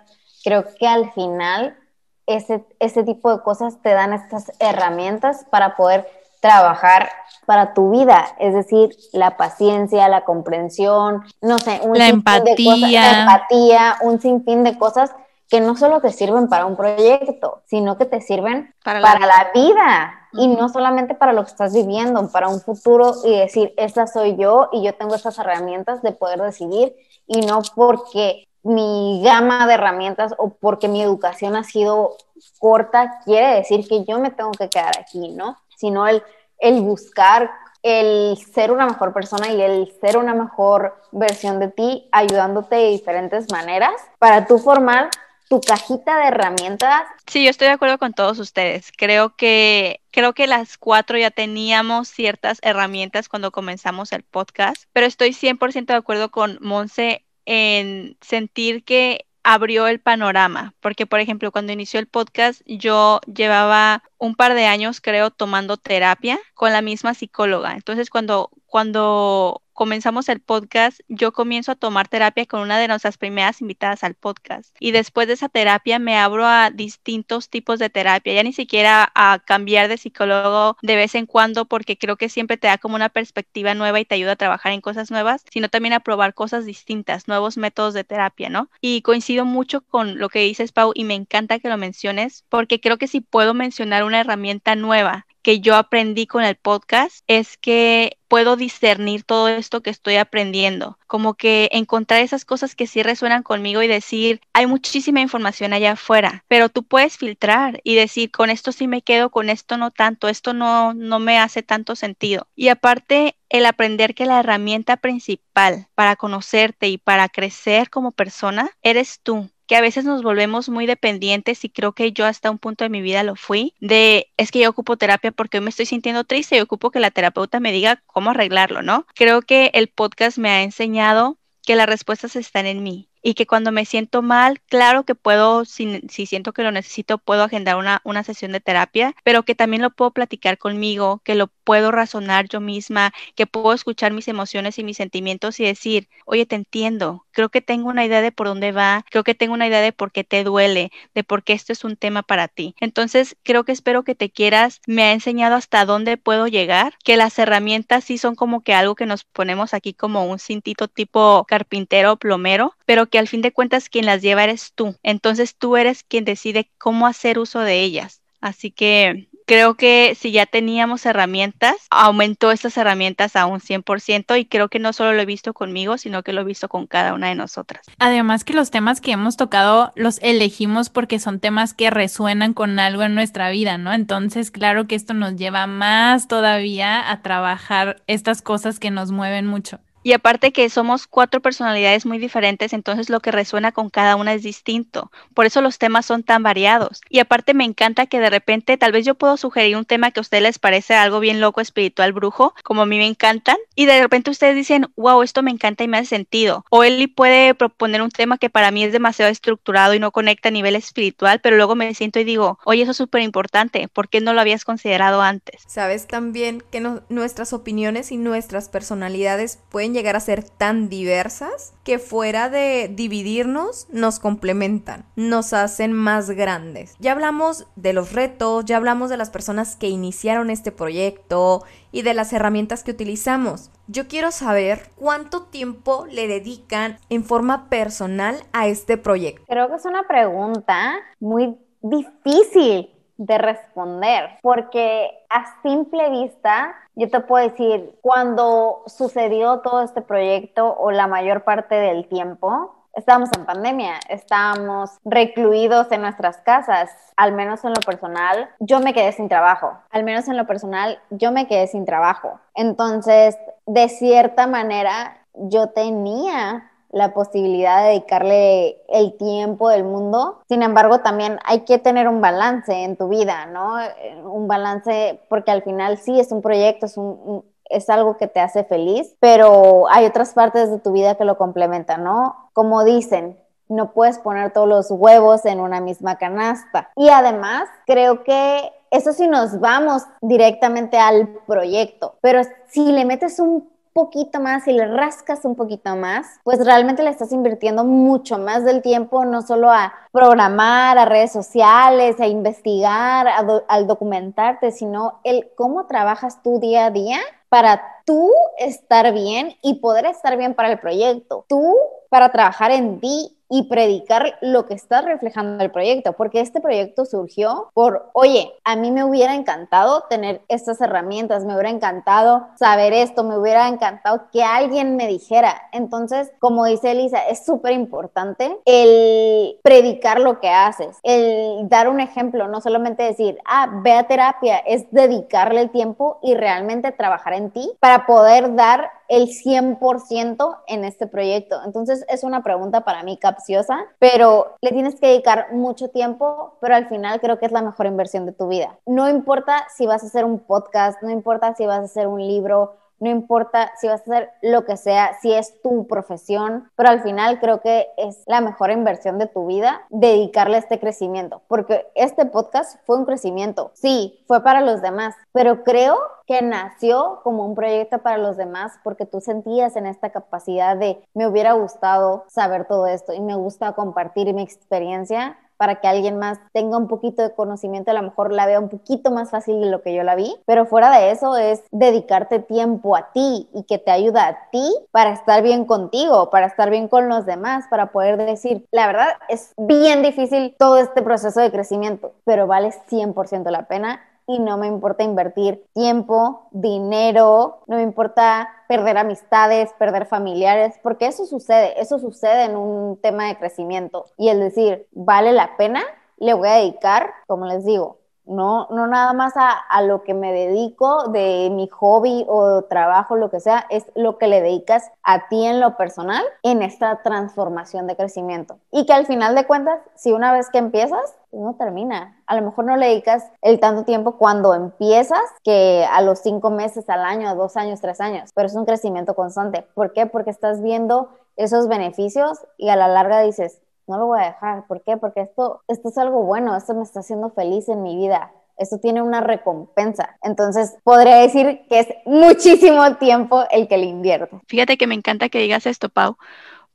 [0.43, 1.77] Creo que al final
[2.25, 6.07] ese, ese tipo de cosas te dan estas herramientas para poder
[6.39, 7.09] trabajar
[7.45, 13.01] para tu vida, es decir, la paciencia, la comprensión, no sé, un la empatía.
[13.01, 15.11] la empatía, un sinfín de cosas
[15.49, 20.29] que no solo te sirven para un proyecto, sino que te sirven para, la, vida.
[20.33, 24.35] y no solamente para lo que estás viviendo, para un futuro y decir, esa soy
[24.35, 26.95] yo y yo tengo estas herramientas de poder decidir
[27.27, 32.17] y no porque mi gama de herramientas o porque mi educación ha sido
[32.59, 35.57] corta quiere decir que yo me tengo que quedar aquí, ¿no?
[35.77, 36.21] Sino el,
[36.59, 37.49] el buscar
[37.83, 42.87] el ser una mejor persona y el ser una mejor versión de ti, ayudándote de
[42.89, 45.09] diferentes maneras para tú formar
[45.47, 47.07] tu cajita de herramientas.
[47.25, 48.91] Sí, yo estoy de acuerdo con todos ustedes.
[48.95, 55.05] Creo que creo que las cuatro ya teníamos ciertas herramientas cuando comenzamos el podcast, pero
[55.05, 61.53] estoy 100% de acuerdo con Monse en sentir que abrió el panorama, porque por ejemplo,
[61.53, 66.81] cuando inició el podcast, yo llevaba un par de años, creo, tomando terapia con la
[66.81, 67.71] misma psicóloga.
[67.71, 73.19] Entonces, cuando, cuando comenzamos el podcast, yo comienzo a tomar terapia con una de nuestras
[73.19, 74.75] primeras invitadas al podcast.
[74.79, 79.11] Y después de esa terapia me abro a distintos tipos de terapia, ya ni siquiera
[79.13, 82.95] a cambiar de psicólogo de vez en cuando porque creo que siempre te da como
[82.95, 86.33] una perspectiva nueva y te ayuda a trabajar en cosas nuevas, sino también a probar
[86.33, 88.71] cosas distintas, nuevos métodos de terapia, ¿no?
[88.81, 92.79] Y coincido mucho con lo que dices, Pau, y me encanta que lo menciones porque
[92.79, 97.55] creo que si puedo mencionar una herramienta nueva que yo aprendí con el podcast es
[97.55, 103.01] que puedo discernir todo esto que estoy aprendiendo, como que encontrar esas cosas que sí
[103.01, 108.29] resuenan conmigo y decir, hay muchísima información allá afuera, pero tú puedes filtrar y decir,
[108.29, 111.95] con esto sí me quedo, con esto no tanto, esto no no me hace tanto
[111.95, 112.49] sentido.
[112.53, 118.69] Y aparte el aprender que la herramienta principal para conocerte y para crecer como persona
[118.81, 122.57] eres tú que a veces nos volvemos muy dependientes y creo que yo hasta un
[122.57, 125.85] punto de mi vida lo fui, de es que yo ocupo terapia porque me estoy
[125.85, 129.05] sintiendo triste y ocupo que la terapeuta me diga cómo arreglarlo, ¿no?
[129.13, 133.45] Creo que el podcast me ha enseñado que las respuestas están en mí y que
[133.45, 137.75] cuando me siento mal, claro que puedo, si, si siento que lo necesito, puedo agendar
[137.75, 141.91] una, una, sesión de terapia, pero que también lo puedo platicar conmigo, que lo puedo
[141.91, 146.55] razonar yo misma, que puedo escuchar mis emociones y mis sentimientos y decir, oye, te
[146.55, 149.81] entiendo, creo que tengo una idea de por dónde va, creo que tengo una idea
[149.81, 152.75] de por qué te duele, de por qué esto es un tema para ti.
[152.79, 157.17] Entonces, creo que espero que te quieras, me ha enseñado hasta dónde puedo llegar, que
[157.17, 161.45] las herramientas sí son como que algo que nos ponemos aquí como un cintito tipo
[161.45, 164.95] carpintero, plomero, pero que al fin de cuentas quien las lleva eres tú.
[165.03, 168.21] Entonces tú eres quien decide cómo hacer uso de ellas.
[168.39, 174.45] Así que creo que si ya teníamos herramientas, aumentó estas herramientas a un 100% y
[174.45, 177.13] creo que no solo lo he visto conmigo, sino que lo he visto con cada
[177.13, 177.87] una de nosotras.
[177.97, 182.77] Además que los temas que hemos tocado los elegimos porque son temas que resuenan con
[182.77, 183.93] algo en nuestra vida, ¿no?
[183.93, 189.47] Entonces, claro que esto nos lleva más todavía a trabajar estas cosas que nos mueven
[189.47, 189.79] mucho.
[190.07, 194.33] Y aparte que somos cuatro personalidades muy diferentes, entonces lo que resuena con cada una
[194.33, 195.11] es distinto.
[195.33, 197.01] Por eso los temas son tan variados.
[197.09, 200.21] Y aparte me encanta que de repente tal vez yo puedo sugerir un tema que
[200.21, 203.57] a ustedes les parece algo bien loco, espiritual, brujo, como a mí me encantan.
[203.75, 206.63] Y de repente ustedes dicen, wow, esto me encanta y me hace sentido.
[206.69, 210.47] O Eli puede proponer un tema que para mí es demasiado estructurado y no conecta
[210.47, 213.89] a nivel espiritual, pero luego me siento y digo, oye, eso es súper importante.
[213.89, 215.63] ¿Por qué no lo habías considerado antes?
[215.67, 221.99] Sabes también que nuestras opiniones y nuestras personalidades pueden llegar a ser tan diversas que
[221.99, 226.95] fuera de dividirnos nos complementan, nos hacen más grandes.
[226.99, 232.03] Ya hablamos de los retos, ya hablamos de las personas que iniciaron este proyecto y
[232.03, 233.71] de las herramientas que utilizamos.
[233.87, 239.43] Yo quiero saber cuánto tiempo le dedican en forma personal a este proyecto.
[239.47, 247.19] Creo que es una pregunta muy difícil de responder, porque a simple vista yo te
[247.19, 253.45] puedo decir, cuando sucedió todo este proyecto o la mayor parte del tiempo, estábamos en
[253.45, 259.29] pandemia, estábamos recluidos en nuestras casas, al menos en lo personal, yo me quedé sin
[259.29, 262.39] trabajo, al menos en lo personal, yo me quedé sin trabajo.
[262.55, 270.39] Entonces, de cierta manera, yo tenía la posibilidad de dedicarle el tiempo del mundo.
[270.47, 273.77] Sin embargo, también hay que tener un balance en tu vida, ¿no?
[274.25, 278.39] Un balance porque al final sí es un proyecto, es un, es algo que te
[278.39, 282.49] hace feliz, pero hay otras partes de tu vida que lo complementan, ¿no?
[282.53, 283.37] Como dicen,
[283.69, 286.89] no puedes poner todos los huevos en una misma canasta.
[286.95, 293.39] Y además, creo que eso sí nos vamos directamente al proyecto, pero si le metes
[293.39, 298.37] un poquito más y le rascas un poquito más, pues realmente le estás invirtiendo mucho
[298.37, 303.27] más del tiempo, no solo a programar, a redes sociales, a investigar,
[303.67, 307.17] al documentarte, sino el cómo trabajas tu día a día
[307.49, 311.45] para tú estar bien y poder estar bien para el proyecto.
[311.49, 311.75] Tú
[312.09, 317.05] para trabajar en ti y predicar lo que está reflejando el proyecto, porque este proyecto
[317.05, 322.91] surgió por, oye, a mí me hubiera encantado tener estas herramientas, me hubiera encantado saber
[322.91, 325.69] esto, me hubiera encantado que alguien me dijera.
[325.71, 332.01] Entonces, como dice Elisa, es súper importante el predicar lo que haces, el dar un
[332.01, 337.33] ejemplo, no solamente decir, ah, ve a terapia, es dedicarle el tiempo y realmente trabajar
[337.33, 341.59] en ti para poder dar el 100% en este proyecto.
[341.65, 346.75] Entonces es una pregunta para mí capciosa, pero le tienes que dedicar mucho tiempo, pero
[346.75, 348.77] al final creo que es la mejor inversión de tu vida.
[348.85, 352.25] No importa si vas a hacer un podcast, no importa si vas a hacer un
[352.25, 356.89] libro, no importa si vas a hacer lo que sea, si es tu profesión, pero
[356.89, 361.87] al final creo que es la mejor inversión de tu vida dedicarle este crecimiento, porque
[361.95, 367.45] este podcast fue un crecimiento, sí, fue para los demás, pero creo que nació como
[367.45, 372.25] un proyecto para los demás porque tú sentías en esta capacidad de me hubiera gustado
[372.27, 376.87] saber todo esto y me gusta compartir mi experiencia para que alguien más tenga un
[376.87, 379.93] poquito de conocimiento, a lo mejor la vea un poquito más fácil de lo que
[379.93, 383.91] yo la vi, pero fuera de eso es dedicarte tiempo a ti y que te
[383.91, 388.17] ayuda a ti para estar bien contigo, para estar bien con los demás, para poder
[388.17, 393.67] decir, la verdad es bien difícil todo este proceso de crecimiento, pero vale 100% la
[393.67, 400.75] pena y no me importa invertir tiempo, dinero, no me importa perder amistades, perder familiares,
[400.83, 404.05] porque eso sucede, eso sucede en un tema de crecimiento.
[404.17, 405.81] Y el decir, vale la pena,
[406.17, 410.33] le voy a dedicar, como les digo, no, no nada más a, lo que me
[410.33, 415.27] dedico de mi hobby o trabajo, lo que sea, es lo que le dedicas a
[415.29, 418.59] ti en lo personal en esta transformación de crecimiento.
[418.71, 422.21] Y que al final de cuentas, si una vez que empiezas, no termina.
[422.25, 426.49] A lo mejor no le dedicas el tanto tiempo cuando empiezas que a los cinco
[426.49, 429.65] meses, al año, dos años, tres años, pero es un crecimiento constante.
[429.73, 430.05] ¿Por qué?
[430.05, 434.67] Porque estás viendo esos beneficios y a la larga dices, no lo voy a dejar.
[434.67, 434.97] ¿Por qué?
[434.97, 438.31] Porque esto, esto es algo bueno, esto me está haciendo feliz en mi vida.
[438.57, 440.17] Esto tiene una recompensa.
[440.23, 444.41] Entonces, podría decir que es muchísimo tiempo el que le invierto.
[444.47, 446.17] Fíjate que me encanta que digas esto, Pau,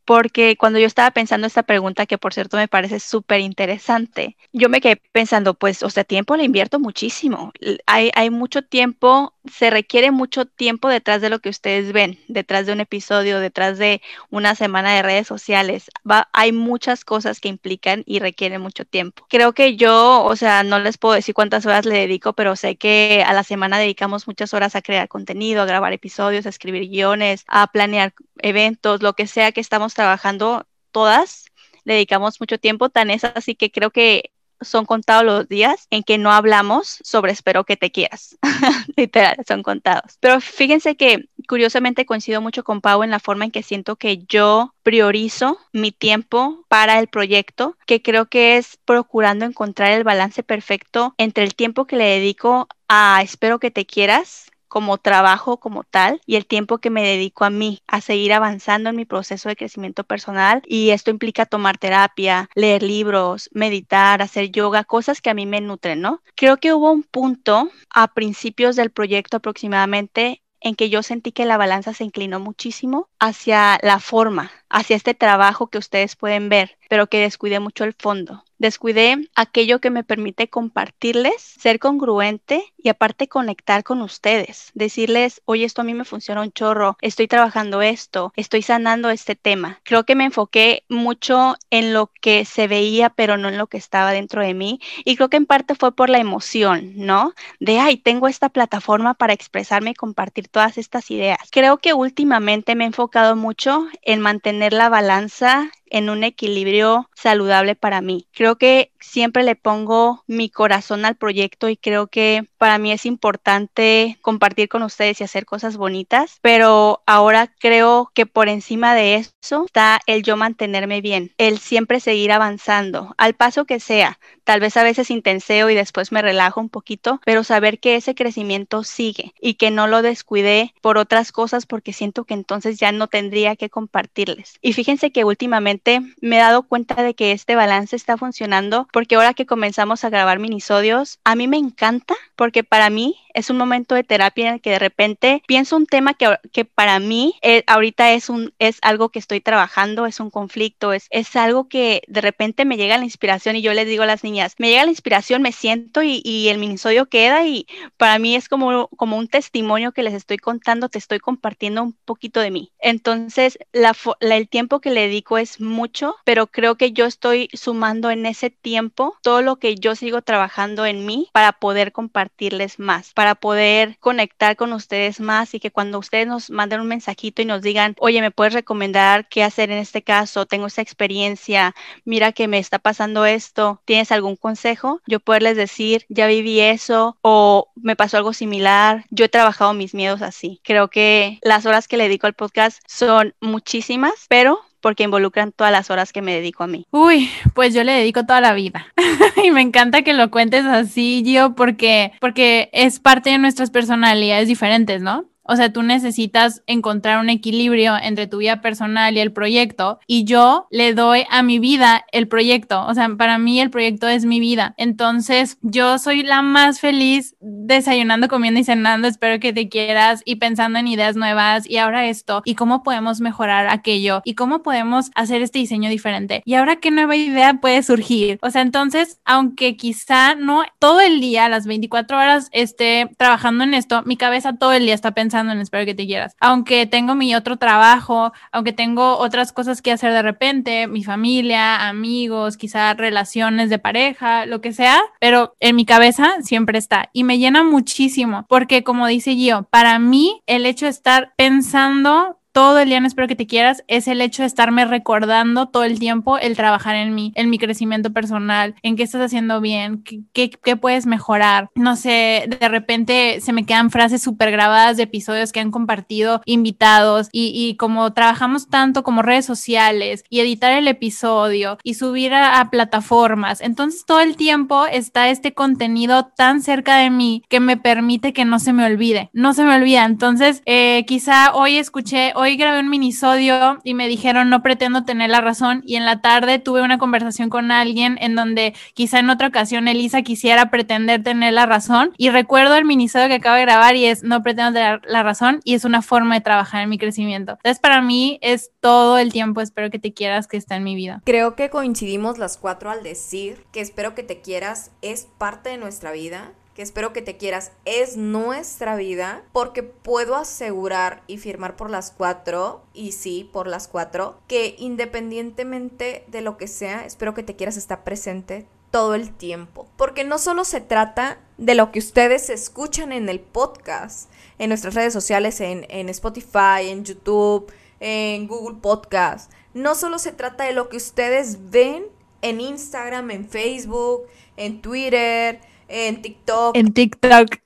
[0.05, 4.69] porque cuando yo estaba pensando esta pregunta, que por cierto me parece súper interesante, yo
[4.69, 7.53] me quedé pensando, pues, o sea, tiempo le invierto muchísimo.
[7.87, 12.67] Hay, hay mucho tiempo, se requiere mucho tiempo detrás de lo que ustedes ven, detrás
[12.67, 15.91] de un episodio, detrás de una semana de redes sociales.
[16.33, 19.27] Hay muchas cosas que implican y requieren mucho tiempo.
[19.29, 22.77] Creo que yo, o sea, no les puedo decir cuántas horas le dedico, pero sé
[22.77, 26.89] que a la semana dedicamos muchas horas a crear contenido, a grabar episodios, a escribir
[26.89, 31.47] guiones, a planear eventos, lo que sea que estamos trabajando todas,
[31.85, 34.31] dedicamos mucho tiempo, tan es así que creo que
[34.65, 38.39] son contados los días en que no hablamos sobre espero que te quieras.
[38.97, 40.19] Literal, son contados.
[40.21, 44.19] Pero fíjense que curiosamente coincido mucho con Pau en la forma en que siento que
[44.29, 50.43] yo priorizo mi tiempo para el proyecto, que creo que es procurando encontrar el balance
[50.43, 55.85] perfecto entre el tiempo que le dedico a espero que te quieras como trabajo como
[55.85, 59.51] tal y el tiempo que me dedico a mí, a seguir avanzando en mi proceso
[59.51, 60.63] de crecimiento personal.
[60.65, 65.61] Y esto implica tomar terapia, leer libros, meditar, hacer yoga, cosas que a mí me
[65.61, 66.23] nutren, ¿no?
[66.37, 71.45] Creo que hubo un punto a principios del proyecto aproximadamente en que yo sentí que
[71.45, 76.79] la balanza se inclinó muchísimo hacia la forma, hacia este trabajo que ustedes pueden ver,
[76.89, 82.89] pero que descuidé mucho el fondo descuidé aquello que me permite compartirles, ser congruente y
[82.89, 87.83] aparte conectar con ustedes, decirles, oye, esto a mí me funciona un chorro, estoy trabajando
[87.83, 89.81] esto, estoy sanando este tema.
[89.83, 93.79] Creo que me enfoqué mucho en lo que se veía, pero no en lo que
[93.79, 94.81] estaba dentro de mí.
[95.05, 97.35] Y creo que en parte fue por la emoción, ¿no?
[97.59, 101.49] De, ay, tengo esta plataforma para expresarme y compartir todas estas ideas.
[101.51, 107.77] Creo que últimamente me he enfocado mucho en mantener la balanza en un equilibrio saludable
[107.77, 108.27] para mí.
[108.33, 113.05] Creo que siempre le pongo mi corazón al proyecto y creo que para mí es
[113.07, 119.17] importante compartir con ustedes y hacer cosas bonitas, pero ahora creo que por encima de
[119.17, 124.19] eso está el yo mantenerme bien, el siempre seguir avanzando, al paso que sea.
[124.45, 128.15] Tal vez a veces intenseo y después me relajo un poquito, pero saber que ese
[128.15, 132.93] crecimiento sigue y que no lo descuidé por otras cosas porque siento que entonces ya
[132.93, 134.55] no tendría que compartirles.
[134.63, 135.82] Y fíjense que últimamente
[136.21, 140.11] me he dado cuenta de que este balance está funcionando porque ahora que comenzamos a
[140.11, 144.55] grabar minisodios, a mí me encanta porque para mí es un momento de terapia en
[144.55, 148.79] el que de repente pienso un tema que, para mí eh, ahorita es, un, es
[148.83, 152.99] algo que estoy trabajando, es un conflicto, es, es algo que de repente me llega
[152.99, 156.03] la inspiración y yo les digo a las niñas, me llega la inspiración, me siento
[156.03, 157.67] y, y el minisodio queda y
[157.97, 161.93] para mí es como, como un testimonio que les estoy contando, te estoy compartiendo un
[162.05, 162.73] poquito de mí.
[162.81, 168.11] Entonces, la, el tiempo que le dedico es mucho, pero creo que yo estoy sumando
[168.11, 173.13] en ese tiempo todo lo que yo sigo trabajando en mí para poder compartirles más
[173.23, 177.45] para poder conectar con ustedes más y que cuando ustedes nos manden un mensajito y
[177.45, 180.45] nos digan, oye, ¿me puedes recomendar qué hacer en este caso?
[180.45, 181.73] Tengo esa experiencia,
[182.05, 185.01] mira que me está pasando esto, ¿tienes algún consejo?
[185.07, 189.95] Yo poderles decir, ya viví eso o me pasó algo similar, yo he trabajado mis
[189.95, 190.61] miedos así.
[190.65, 195.73] Creo que las horas que le dedico al podcast son muchísimas, pero porque involucran todas
[195.73, 196.85] las horas que me dedico a mí.
[196.91, 198.87] Uy, pues yo le dedico toda la vida.
[199.43, 204.49] y me encanta que lo cuentes así, Gio, porque, porque es parte de nuestras personalidades
[204.49, 205.32] diferentes, ¿no?
[205.45, 210.25] O sea, tú necesitas encontrar un equilibrio entre tu vida personal y el proyecto y
[210.25, 212.87] yo le doy a mi vida el proyecto.
[212.87, 214.75] O sea, para mí el proyecto es mi vida.
[214.77, 219.09] Entonces, yo soy la más feliz desayunando, comiendo y cenando.
[219.09, 223.21] Espero que te quieras y pensando en ideas nuevas y ahora esto y cómo podemos
[223.21, 226.43] mejorar aquello y cómo podemos hacer este diseño diferente.
[226.45, 228.39] Y ahora qué nueva idea puede surgir.
[228.43, 233.75] O sea, entonces, aunque quizá no todo el día, las 24 horas esté trabajando en
[233.75, 236.37] esto, mi cabeza todo el día está pensando en espero que te quieras.
[236.41, 241.89] Aunque tengo mi otro trabajo, aunque tengo otras cosas que hacer de repente, mi familia,
[241.89, 247.25] amigos, quizá relaciones de pareja, lo que sea, pero en mi cabeza siempre está y
[247.25, 252.79] me llena muchísimo porque como dice Gio, para mí el hecho de estar pensando todo
[252.79, 255.99] el día en Espero que te quieras es el hecho de estarme recordando todo el
[255.99, 260.51] tiempo el trabajar en mí, en mi crecimiento personal, en qué estás haciendo bien, qué,
[260.51, 261.71] qué, puedes mejorar.
[261.75, 266.41] No sé, de repente se me quedan frases súper grabadas de episodios que han compartido
[266.47, 272.35] invitados y, y, como trabajamos tanto como redes sociales y editar el episodio y subir
[272.35, 277.61] a, a plataformas, entonces todo el tiempo está este contenido tan cerca de mí que
[277.61, 280.05] me permite que no se me olvide, no se me olvida.
[280.05, 285.31] Entonces, eh, quizá hoy escuché hoy grabé un minisodio y me dijeron no pretendo tener
[285.31, 289.31] la razón y en la tarde tuve una conversación con alguien en donde quizá en
[289.31, 293.63] otra ocasión Elisa quisiera pretender tener la razón y recuerdo el minisodio que acabo de
[293.63, 296.89] grabar y es no pretendo tener la razón y es una forma de trabajar en
[296.89, 297.53] mi crecimiento.
[297.53, 300.97] Entonces para mí es todo el tiempo espero que te quieras que está en mi
[300.97, 301.23] vida.
[301.25, 305.79] Creo que coincidimos las cuatro al decir que espero que te quieras es parte de
[305.79, 311.77] nuestra vida que espero que te quieras, es nuestra vida, porque puedo asegurar y firmar
[311.77, 317.35] por las cuatro, y sí, por las cuatro, que independientemente de lo que sea, espero
[317.35, 319.89] que te quieras está presente todo el tiempo.
[319.97, 324.95] Porque no solo se trata de lo que ustedes escuchan en el podcast, en nuestras
[324.95, 329.51] redes sociales, en, en Spotify, en YouTube, en Google Podcast.
[329.75, 332.05] No solo se trata de lo que ustedes ven
[332.43, 335.61] en Instagram, en Facebook, en Twitter,
[335.93, 336.77] en TikTok.
[336.77, 337.57] En TikTok.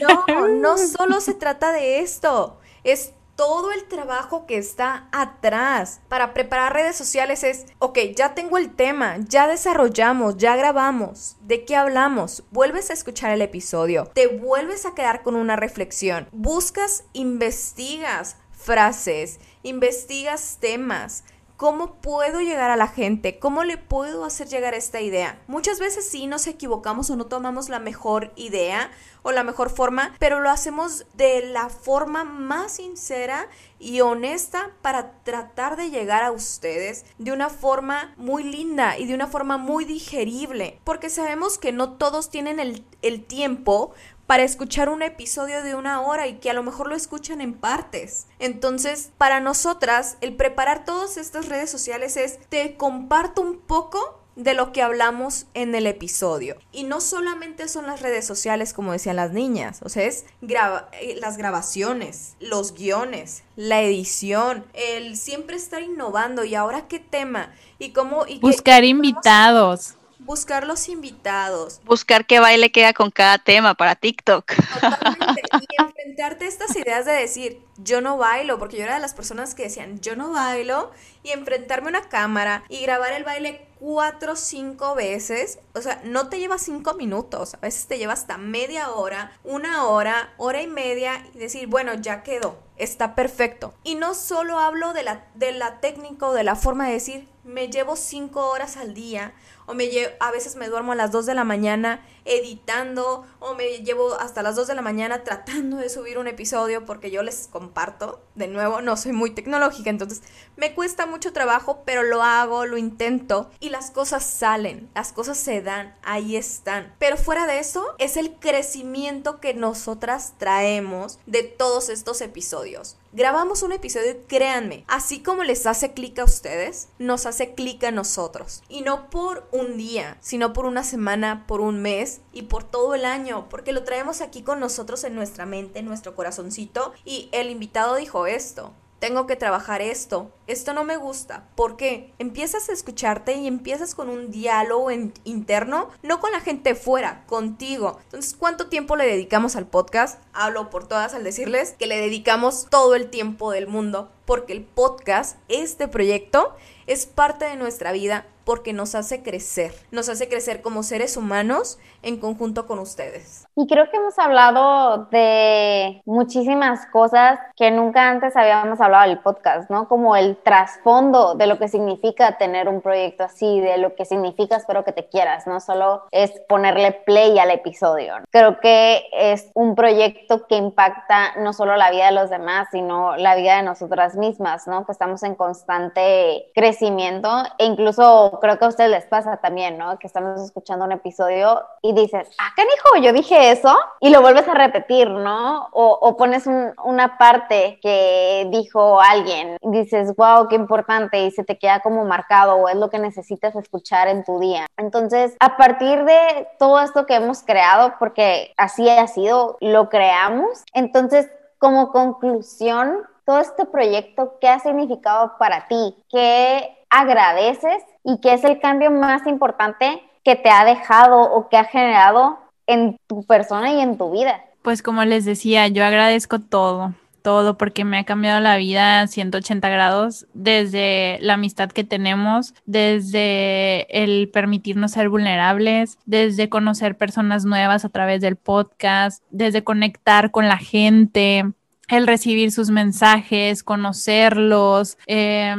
[0.00, 6.34] No, no solo se trata de esto, es todo el trabajo que está atrás para
[6.34, 11.76] preparar redes sociales es, ok, ya tengo el tema, ya desarrollamos, ya grabamos, ¿de qué
[11.76, 12.42] hablamos?
[12.50, 19.38] Vuelves a escuchar el episodio, te vuelves a quedar con una reflexión, buscas, investigas frases,
[19.62, 21.22] investigas temas,
[21.58, 23.40] ¿Cómo puedo llegar a la gente?
[23.40, 25.42] ¿Cómo le puedo hacer llegar esta idea?
[25.48, 28.92] Muchas veces sí nos equivocamos o no tomamos la mejor idea
[29.24, 33.48] o la mejor forma, pero lo hacemos de la forma más sincera
[33.80, 39.14] y honesta para tratar de llegar a ustedes de una forma muy linda y de
[39.14, 43.94] una forma muy digerible, porque sabemos que no todos tienen el, el tiempo
[44.28, 47.54] para escuchar un episodio de una hora y que a lo mejor lo escuchan en
[47.54, 48.26] partes.
[48.38, 54.52] Entonces, para nosotras, el preparar todas estas redes sociales es, te comparto un poco de
[54.52, 56.58] lo que hablamos en el episodio.
[56.72, 61.16] Y no solamente son las redes sociales, como decían las niñas, o sea, es eh,
[61.18, 67.92] las grabaciones, los guiones, la edición, el siempre estar innovando y ahora qué tema y
[67.92, 68.26] cómo...
[68.26, 69.94] Y Buscar invitados
[70.28, 71.80] buscar los invitados.
[71.86, 74.44] Buscar qué baile queda con cada tema para TikTok.
[74.74, 75.42] Totalmente.
[75.58, 75.66] Y
[76.08, 79.64] enfrentarte estas ideas de decir, yo no bailo, porque yo era de las personas que
[79.64, 80.90] decían, yo no bailo,
[81.22, 86.00] y enfrentarme a una cámara y grabar el baile cuatro o cinco veces, o sea,
[86.04, 90.62] no te lleva cinco minutos, a veces te lleva hasta media hora, una hora, hora
[90.62, 93.74] y media, y decir, bueno, ya quedó, está perfecto.
[93.84, 97.28] Y no solo hablo de la, de la técnica o de la forma de decir,
[97.44, 99.34] me llevo cinco horas al día,
[99.68, 99.88] o me
[100.20, 104.42] a veces me duermo a las 2 de la mañana editando o me llevo hasta
[104.42, 108.46] las 2 de la mañana tratando de subir un episodio porque yo les comparto, de
[108.46, 110.22] nuevo, no soy muy tecnológica, entonces
[110.58, 115.38] me cuesta mucho trabajo, pero lo hago, lo intento y las cosas salen, las cosas
[115.38, 116.94] se dan, ahí están.
[116.98, 122.96] Pero fuera de eso, es el crecimiento que nosotras traemos de todos estos episodios.
[123.12, 127.84] Grabamos un episodio y créanme, así como les hace clic a ustedes, nos hace clic
[127.84, 128.64] a nosotros.
[128.68, 132.96] Y no por un día, sino por una semana, por un mes y por todo
[132.96, 136.92] el año, porque lo traemos aquí con nosotros en nuestra mente, en nuestro corazoncito.
[137.04, 141.48] Y el invitado dijo esto, tengo que trabajar esto, esto no me gusta.
[141.54, 142.12] ¿Por qué?
[142.18, 147.98] Empiezas a escucharte y empiezas con un diálogo interno, no con la gente fuera, contigo.
[148.04, 150.20] Entonces, ¿cuánto tiempo le dedicamos al podcast?
[150.32, 154.64] Hablo por todas al decirles que le dedicamos todo el tiempo del mundo, porque el
[154.64, 156.54] podcast, este proyecto,
[156.86, 161.78] es parte de nuestra vida porque nos hace crecer, nos hace crecer como seres humanos
[162.02, 163.46] en conjunto con ustedes.
[163.54, 169.18] Y creo que hemos hablado de muchísimas cosas que nunca antes habíamos hablado en el
[169.18, 169.86] podcast, ¿no?
[169.86, 174.56] Como el trasfondo de lo que significa tener un proyecto así, de lo que significa
[174.56, 178.14] espero que te quieras, no solo es ponerle play al episodio.
[178.30, 183.14] Creo que es un proyecto que impacta no solo la vida de los demás, sino
[183.18, 184.86] la vida de nosotras mismas, ¿no?
[184.86, 189.98] Que estamos en constante crecimiento e incluso creo que a ustedes les pasa también, ¿no?
[189.98, 193.04] Que estamos escuchando un episodio y dices, ah, ¿qué dijo?
[193.04, 195.68] Yo dije eso y lo vuelves a repetir, ¿no?
[195.72, 201.58] O, pones una parte que dijo alguien y dices, wow, qué importante y se te
[201.58, 204.66] queda como marcado o es lo que necesitas escuchar en tu día.
[204.76, 210.64] Entonces, a partir de todo esto que hemos creado, porque así ha sido, lo creamos,
[210.72, 211.28] entonces
[211.58, 215.94] como conclusión, todo este proyecto, ¿qué ha significado para ti?
[216.08, 221.56] ¿Qué agradeces y qué es el cambio más importante que te ha dejado o que
[221.56, 224.44] ha generado en tu persona y en tu vida?
[224.62, 226.92] Pues como les decía, yo agradezco todo,
[227.22, 233.86] todo porque me ha cambiado la vida 180 grados desde la amistad que tenemos, desde
[234.02, 240.48] el permitirnos ser vulnerables, desde conocer personas nuevas a través del podcast, desde conectar con
[240.48, 241.44] la gente,
[241.88, 245.54] el recibir sus mensajes, conocerlos, eh,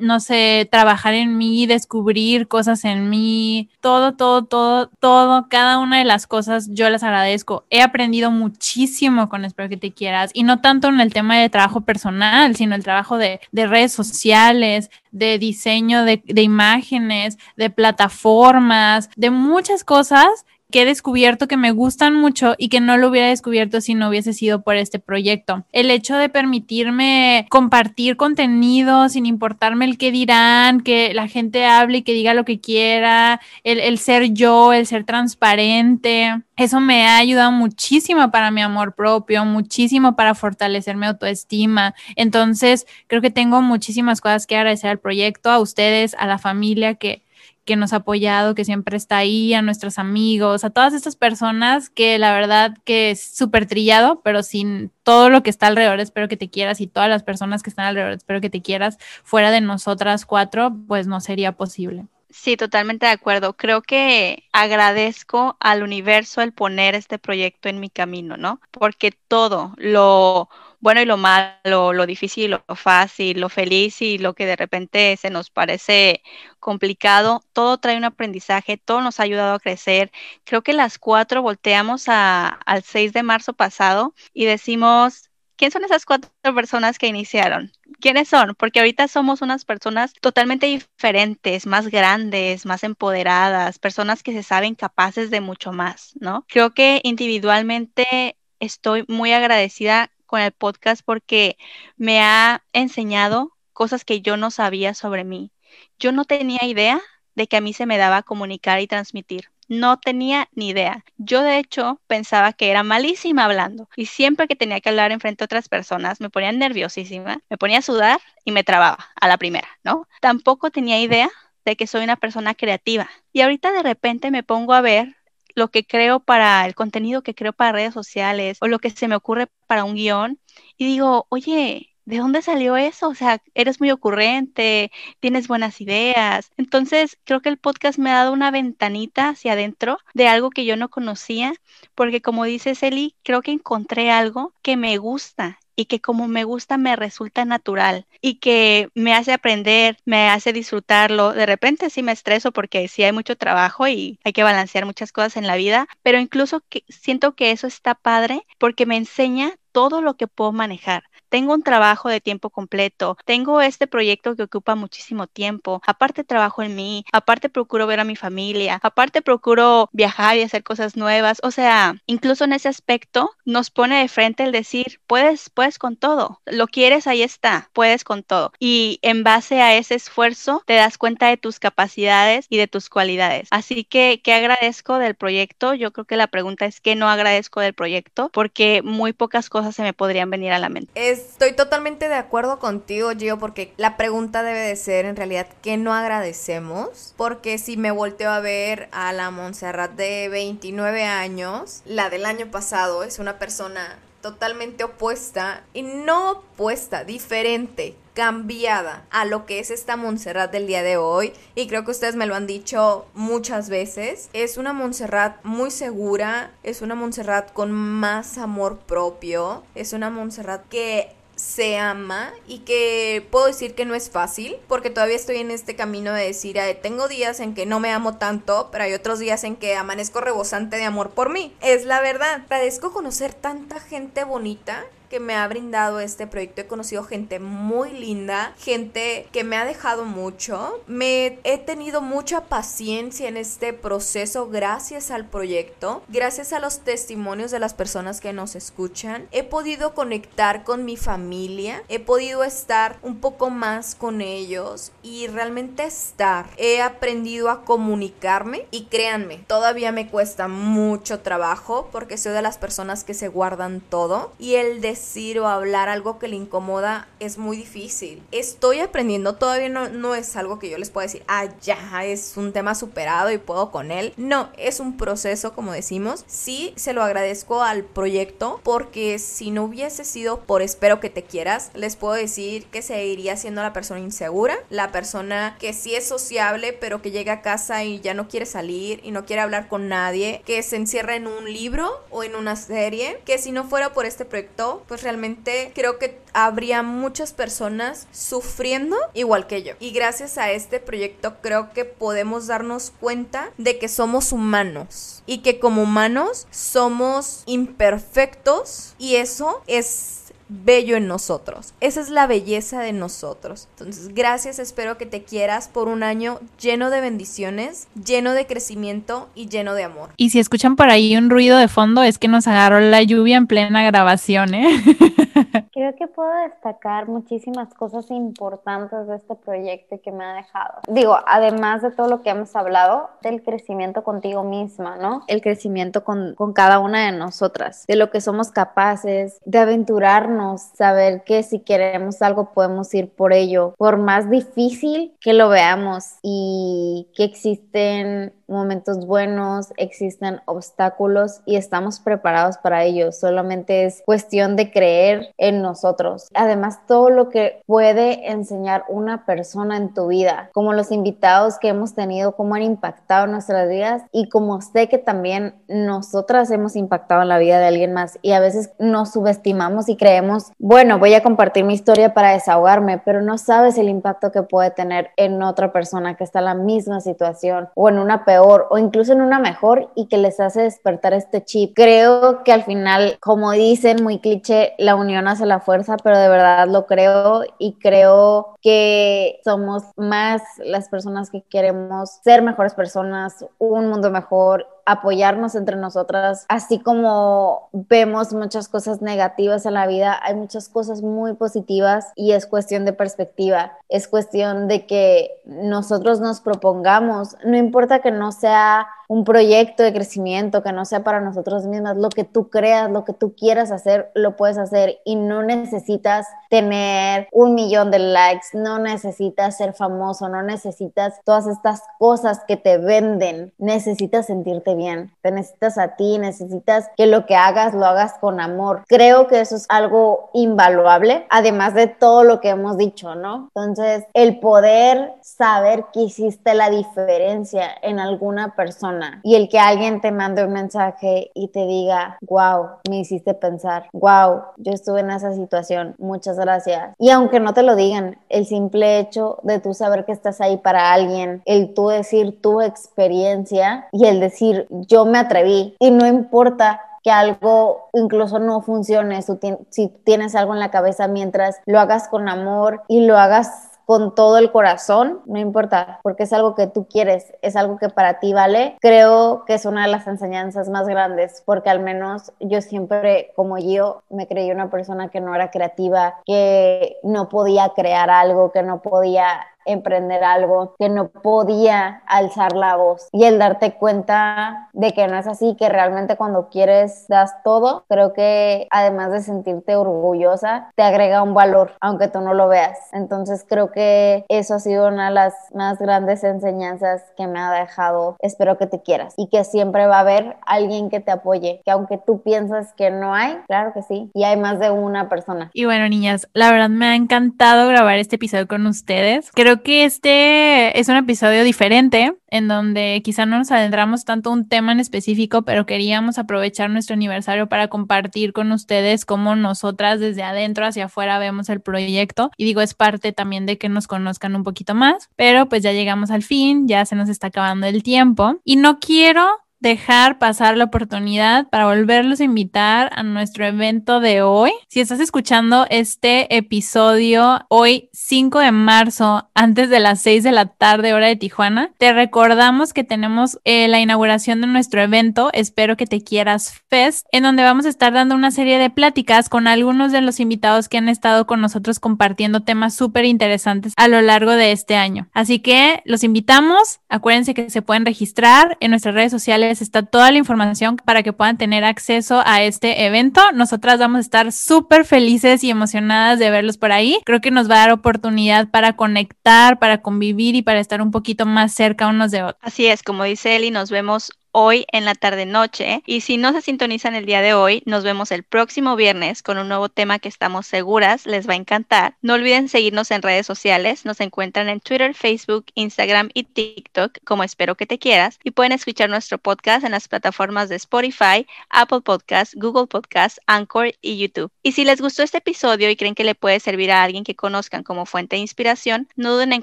[0.00, 5.98] no sé, trabajar en mí, descubrir cosas en mí, todo, todo, todo, todo, cada una
[5.98, 7.64] de las cosas yo las agradezco.
[7.70, 11.50] He aprendido muchísimo con Espero que te quieras y no tanto en el tema de
[11.50, 19.10] trabajo personal, sino el trabajo de, redes sociales, de diseño de, de imágenes, de plataformas,
[19.16, 23.28] de muchas cosas que he descubierto que me gustan mucho y que no lo hubiera
[23.28, 25.64] descubierto si no hubiese sido por este proyecto.
[25.72, 31.98] El hecho de permitirme compartir contenido sin importarme el que dirán, que la gente hable
[31.98, 36.42] y que diga lo que quiera, el, el ser yo, el ser transparente.
[36.56, 41.94] Eso me ha ayudado muchísimo para mi amor propio, muchísimo para fortalecer mi autoestima.
[42.16, 46.94] Entonces, creo que tengo muchísimas cosas que agradecer al proyecto, a ustedes, a la familia
[46.96, 47.22] que,
[47.64, 51.90] que nos ha apoyado, que siempre está ahí, a nuestros amigos, a todas estas personas
[51.90, 56.28] que la verdad que es súper trillado, pero sin todo lo que está alrededor, espero
[56.28, 59.50] que te quieras y todas las personas que están alrededor, espero que te quieras, fuera
[59.50, 62.06] de nosotras cuatro, pues no sería posible.
[62.30, 63.56] Sí, totalmente de acuerdo.
[63.56, 68.60] Creo que agradezco al universo el poner este proyecto en mi camino, ¿no?
[68.70, 70.48] Porque todo, lo
[70.80, 75.16] bueno y lo malo, lo difícil, lo fácil, lo feliz y lo que de repente
[75.16, 76.22] se nos parece
[76.58, 80.10] complicado, todo trae un aprendizaje, todo nos ha ayudado a crecer.
[80.44, 86.06] Creo que las cuatro volteamos al 6 de marzo pasado y decimos, ¿quién son esas
[86.06, 87.72] cuatro personas que iniciaron?
[88.00, 88.54] ¿Quiénes son?
[88.54, 94.74] Porque ahorita somos unas personas totalmente diferentes, más grandes, más empoderadas, personas que se saben
[94.74, 96.46] capaces de mucho más, ¿no?
[96.48, 101.58] Creo que individualmente estoy muy agradecida con el podcast porque
[101.96, 105.50] me ha enseñado cosas que yo no sabía sobre mí.
[105.98, 107.00] Yo no tenía idea
[107.34, 109.50] de que a mí se me daba comunicar y transmitir.
[109.66, 111.04] No tenía ni idea.
[111.16, 115.18] Yo de hecho pensaba que era malísima hablando y siempre que tenía que hablar en
[115.18, 119.26] frente a otras personas me ponía nerviosísima, me ponía a sudar y me trababa a
[119.26, 120.06] la primera, ¿no?
[120.20, 121.28] Tampoco tenía idea
[121.64, 123.10] de que soy una persona creativa.
[123.32, 125.16] Y ahorita de repente me pongo a ver
[125.54, 129.08] lo que creo para el contenido que creo para redes sociales o lo que se
[129.08, 130.38] me ocurre para un guion
[130.76, 133.08] y digo, oye, ¿de dónde salió eso?
[133.08, 134.90] O sea, eres muy ocurrente,
[135.20, 136.50] tienes buenas ideas.
[136.56, 140.64] Entonces, creo que el podcast me ha dado una ventanita hacia adentro de algo que
[140.64, 141.52] yo no conocía,
[141.94, 146.44] porque como dice Eli, creo que encontré algo que me gusta y que como me
[146.44, 151.32] gusta me resulta natural y que me hace aprender, me hace disfrutarlo.
[151.32, 155.10] De repente sí me estreso porque sí hay mucho trabajo y hay que balancear muchas
[155.10, 159.54] cosas en la vida, pero incluso que siento que eso está padre porque me enseña
[159.72, 164.42] todo lo que puedo manejar tengo un trabajo de tiempo completo, tengo este proyecto que
[164.42, 169.88] ocupa muchísimo tiempo, aparte trabajo en mí, aparte procuro ver a mi familia, aparte procuro
[169.92, 174.44] viajar y hacer cosas nuevas, o sea, incluso en ese aspecto nos pone de frente
[174.44, 178.52] el decir, puedes, puedes con todo, lo quieres, ahí está, puedes con todo.
[178.58, 182.88] Y en base a ese esfuerzo te das cuenta de tus capacidades y de tus
[182.88, 183.48] cualidades.
[183.50, 185.74] Así que, ¿qué agradezco del proyecto?
[185.74, 188.30] Yo creo que la pregunta es, ¿qué no agradezco del proyecto?
[188.32, 190.90] Porque muy pocas cosas se me podrían venir a la mente.
[191.28, 195.76] Estoy totalmente de acuerdo contigo, Gio, porque la pregunta debe de ser en realidad ¿qué
[195.76, 197.14] no agradecemos?
[197.16, 202.50] Porque si me volteo a ver a la Montserrat de 29 años, la del año
[202.50, 209.70] pasado es una persona totalmente opuesta y no opuesta, diferente cambiada a lo que es
[209.70, 213.70] esta Montserrat del día de hoy y creo que ustedes me lo han dicho muchas
[213.70, 214.28] veces.
[214.34, 220.68] Es una Montserrat muy segura, es una Montserrat con más amor propio, es una Montserrat
[220.68, 225.50] que se ama y que puedo decir que no es fácil porque todavía estoy en
[225.50, 229.18] este camino de decir, tengo días en que no me amo tanto, pero hay otros
[229.18, 231.54] días en que amanezco rebosante de amor por mí.
[231.62, 232.42] Es la verdad.
[232.44, 236.60] Agradezco conocer tanta gente bonita que me ha brindado este proyecto.
[236.60, 240.80] He conocido gente muy linda, gente que me ha dejado mucho.
[240.86, 247.50] Me he tenido mucha paciencia en este proceso gracias al proyecto, gracias a los testimonios
[247.50, 249.26] de las personas que nos escuchan.
[249.32, 255.26] He podido conectar con mi familia, he podido estar un poco más con ellos y
[255.26, 256.46] realmente estar.
[256.56, 262.58] He aprendido a comunicarme y créanme, todavía me cuesta mucho trabajo porque soy de las
[262.58, 264.99] personas que se guardan todo y el de
[265.38, 268.22] o hablar algo que le incomoda es muy difícil.
[268.32, 272.36] Estoy aprendiendo, todavía no, no es algo que yo les pueda decir, ah, ya, es
[272.36, 274.12] un tema superado y puedo con él.
[274.16, 276.24] No, es un proceso, como decimos.
[276.26, 281.22] Sí, se lo agradezco al proyecto porque si no hubiese sido por espero que te
[281.22, 286.06] quieras, les puedo decir que seguiría siendo la persona insegura, la persona que sí es
[286.06, 289.68] sociable, pero que llega a casa y ya no quiere salir y no quiere hablar
[289.68, 293.64] con nadie, que se encierra en un libro o en una serie, que si no
[293.64, 299.74] fuera por este proyecto, pues realmente creo que habría muchas personas sufriendo igual que yo.
[299.78, 305.42] Y gracias a este proyecto creo que podemos darnos cuenta de que somos humanos y
[305.42, 310.19] que como humanos somos imperfectos y eso es
[310.50, 311.74] bello en nosotros.
[311.80, 313.68] Esa es la belleza de nosotros.
[313.78, 319.28] Entonces, gracias, espero que te quieras por un año lleno de bendiciones, lleno de crecimiento
[319.34, 320.10] y lleno de amor.
[320.16, 323.36] Y si escuchan por ahí un ruido de fondo, es que nos agarró la lluvia
[323.36, 324.68] en plena grabación, ¿eh?
[325.72, 330.80] Creo que puedo destacar muchísimas cosas importantes de este proyecto que me ha dejado.
[330.88, 335.22] Digo, además de todo lo que hemos hablado, del crecimiento contigo misma, ¿no?
[335.28, 340.39] El crecimiento con, con cada una de nosotras, de lo que somos capaces, de aventurarnos
[340.56, 346.04] saber que si queremos algo podemos ir por ello, por más difícil que lo veamos
[346.22, 353.12] y que existen momentos buenos, existen obstáculos y estamos preparados para ello.
[353.12, 356.28] Solamente es cuestión de creer en nosotros.
[356.34, 361.68] Además, todo lo que puede enseñar una persona en tu vida, como los invitados que
[361.68, 367.22] hemos tenido, cómo han impactado nuestras vidas y como sé que también nosotras hemos impactado
[367.22, 371.14] en la vida de alguien más y a veces nos subestimamos y creemos, bueno, voy
[371.14, 375.42] a compartir mi historia para desahogarme, pero no sabes el impacto que puede tener en
[375.42, 379.20] otra persona que está en la misma situación o en una peor o incluso en
[379.20, 381.72] una mejor y que les hace despertar este chip.
[381.74, 386.28] Creo que al final, como dicen muy cliché, la unión hace la fuerza, pero de
[386.28, 393.44] verdad lo creo y creo que somos más las personas que queremos ser mejores personas,
[393.58, 400.18] un mundo mejor apoyarnos entre nosotras, así como vemos muchas cosas negativas en la vida,
[400.22, 406.20] hay muchas cosas muy positivas y es cuestión de perspectiva, es cuestión de que nosotros
[406.20, 411.20] nos propongamos, no importa que no sea un proyecto de crecimiento que no sea para
[411.20, 415.16] nosotros mismas, lo que tú creas, lo que tú quieras hacer, lo puedes hacer y
[415.16, 421.82] no necesitas tener un millón de likes, no necesitas ser famoso, no necesitas todas estas
[421.98, 427.34] cosas que te venden, necesitas sentirte bien, te necesitas a ti, necesitas que lo que
[427.34, 428.84] hagas lo hagas con amor.
[428.86, 433.50] Creo que eso es algo invaluable, además de todo lo que hemos dicho, ¿no?
[433.56, 440.00] Entonces, el poder saber que hiciste la diferencia en alguna persona, y el que alguien
[440.00, 445.10] te mande un mensaje y te diga, wow, me hiciste pensar, wow, yo estuve en
[445.10, 446.94] esa situación, muchas gracias.
[446.98, 450.56] Y aunque no te lo digan, el simple hecho de tú saber que estás ahí
[450.56, 455.74] para alguien, el tú decir tu experiencia y el decir, yo me atreví.
[455.78, 461.60] Y no importa que algo incluso no funcione, si tienes algo en la cabeza mientras
[461.64, 466.32] lo hagas con amor y lo hagas con todo el corazón, no importa, porque es
[466.32, 469.90] algo que tú quieres, es algo que para ti vale, creo que es una de
[469.90, 475.08] las enseñanzas más grandes, porque al menos yo siempre, como yo, me creí una persona
[475.08, 480.88] que no era creativa, que no podía crear algo, que no podía emprender algo, que
[480.88, 483.08] no podía alzar la voz.
[483.12, 487.84] Y el darte cuenta de que no es así, que realmente cuando quieres das todo,
[487.88, 492.78] creo que además de sentirte orgullosa, te agrega un valor, aunque tú no lo veas.
[492.92, 497.50] Entonces creo que eso ha sido una de las más grandes enseñanzas que me ha
[497.52, 498.16] dejado.
[498.20, 501.70] Espero que te quieras y que siempre va a haber alguien que te apoye, que
[501.70, 505.50] aunque tú piensas que no hay, claro que sí, y hay más de una persona.
[505.52, 509.30] Y bueno, niñas, la verdad me ha encantado grabar este episodio con ustedes.
[509.32, 514.48] Creo que este es un episodio diferente en donde quizá no nos adentramos tanto un
[514.48, 520.22] tema en específico, pero queríamos aprovechar nuestro aniversario para compartir con ustedes cómo nosotras desde
[520.22, 522.30] adentro hacia afuera vemos el proyecto.
[522.36, 525.72] Y digo, es parte también de que nos conozcan un poquito más, pero pues ya
[525.72, 528.36] llegamos al fin, ya se nos está acabando el tiempo.
[528.44, 529.26] Y no quiero
[529.60, 534.52] dejar pasar la oportunidad para volverlos a invitar a nuestro evento de hoy.
[534.68, 540.46] Si estás escuchando este episodio hoy 5 de marzo antes de las 6 de la
[540.46, 545.76] tarde hora de Tijuana, te recordamos que tenemos eh, la inauguración de nuestro evento Espero
[545.76, 549.46] que te quieras Fest, en donde vamos a estar dando una serie de pláticas con
[549.46, 554.00] algunos de los invitados que han estado con nosotros compartiendo temas súper interesantes a lo
[554.00, 555.08] largo de este año.
[555.12, 560.10] Así que los invitamos, acuérdense que se pueden registrar en nuestras redes sociales está toda
[560.10, 563.20] la información para que puedan tener acceso a este evento.
[563.34, 566.98] Nosotras vamos a estar súper felices y emocionadas de verlos por ahí.
[567.04, 570.92] Creo que nos va a dar oportunidad para conectar, para convivir y para estar un
[570.92, 572.40] poquito más cerca unos de otros.
[572.42, 575.82] Así es, como dice Eli, nos vemos hoy en la tarde-noche.
[575.86, 579.38] Y si no se sintonizan el día de hoy, nos vemos el próximo viernes con
[579.38, 581.96] un nuevo tema que estamos seguras les va a encantar.
[582.02, 583.84] No olviden seguirnos en redes sociales.
[583.84, 588.18] Nos encuentran en Twitter, Facebook, Instagram y TikTok como Espero que te quieras.
[588.22, 593.72] Y pueden escuchar nuestro podcast en las plataformas de Spotify, Apple Podcast, Google Podcast, Anchor
[593.80, 594.30] y YouTube.
[594.42, 597.16] Y si les gustó este episodio y creen que le puede servir a alguien que
[597.16, 599.42] conozcan como fuente de inspiración, no duden en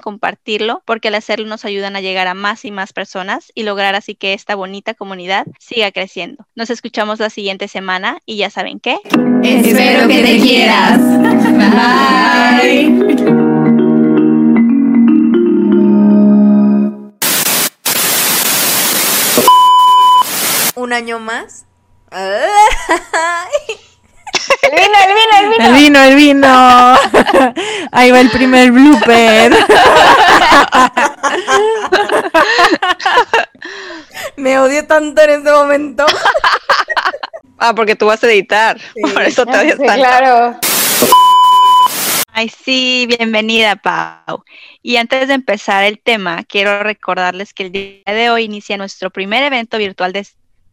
[0.00, 3.94] compartirlo porque al hacerlo nos ayudan a llegar a más y más personas y lograr
[3.94, 6.46] así que esta bonita comunidad siga creciendo.
[6.54, 8.98] Nos escuchamos la siguiente semana y ya saben qué.
[9.42, 11.00] Espero que te quieras.
[11.58, 13.18] Bye.
[20.74, 21.66] Un año más.
[24.62, 25.64] El vino, el vino, el vino.
[25.64, 26.98] El vino, el vino.
[27.92, 29.52] Ahí va el primer blooper.
[34.36, 36.06] Me odio tanto en este momento.
[37.58, 38.78] Ah, porque tú vas a editar.
[39.12, 39.94] Por eso te odias Sí, tanto.
[40.02, 40.58] claro.
[42.32, 44.44] Ay, sí, bienvenida, Pau.
[44.80, 49.10] Y antes de empezar el tema, quiero recordarles que el día de hoy inicia nuestro
[49.10, 50.24] primer evento virtual de...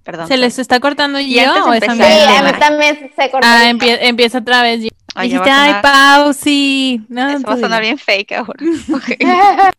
[0.06, 0.28] Perdón.
[0.28, 2.01] ¿Se les está cortando Y yo antes de o es a mí?
[2.03, 3.47] empezar Sí, a mí también se cortó.
[3.49, 4.82] Ah, empie- empieza otra vez.
[4.84, 4.89] yo.
[5.16, 7.01] Ay, ya Dijiste, ay.
[7.10, 8.53] No, Eso va a sonar bien fake ahora.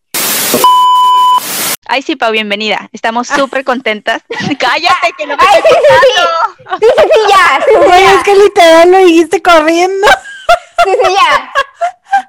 [1.88, 2.88] Ay, sí, Pau, bienvenida.
[2.92, 4.20] Estamos súper contentas.
[4.58, 8.02] Cállate, que no me Ay, estoy sí, sí, sí, sí, sí, ya, sí, sí, Güey,
[8.02, 10.06] ya, es que literal lo dijiste corriendo.
[10.84, 11.52] sí, sí, ya.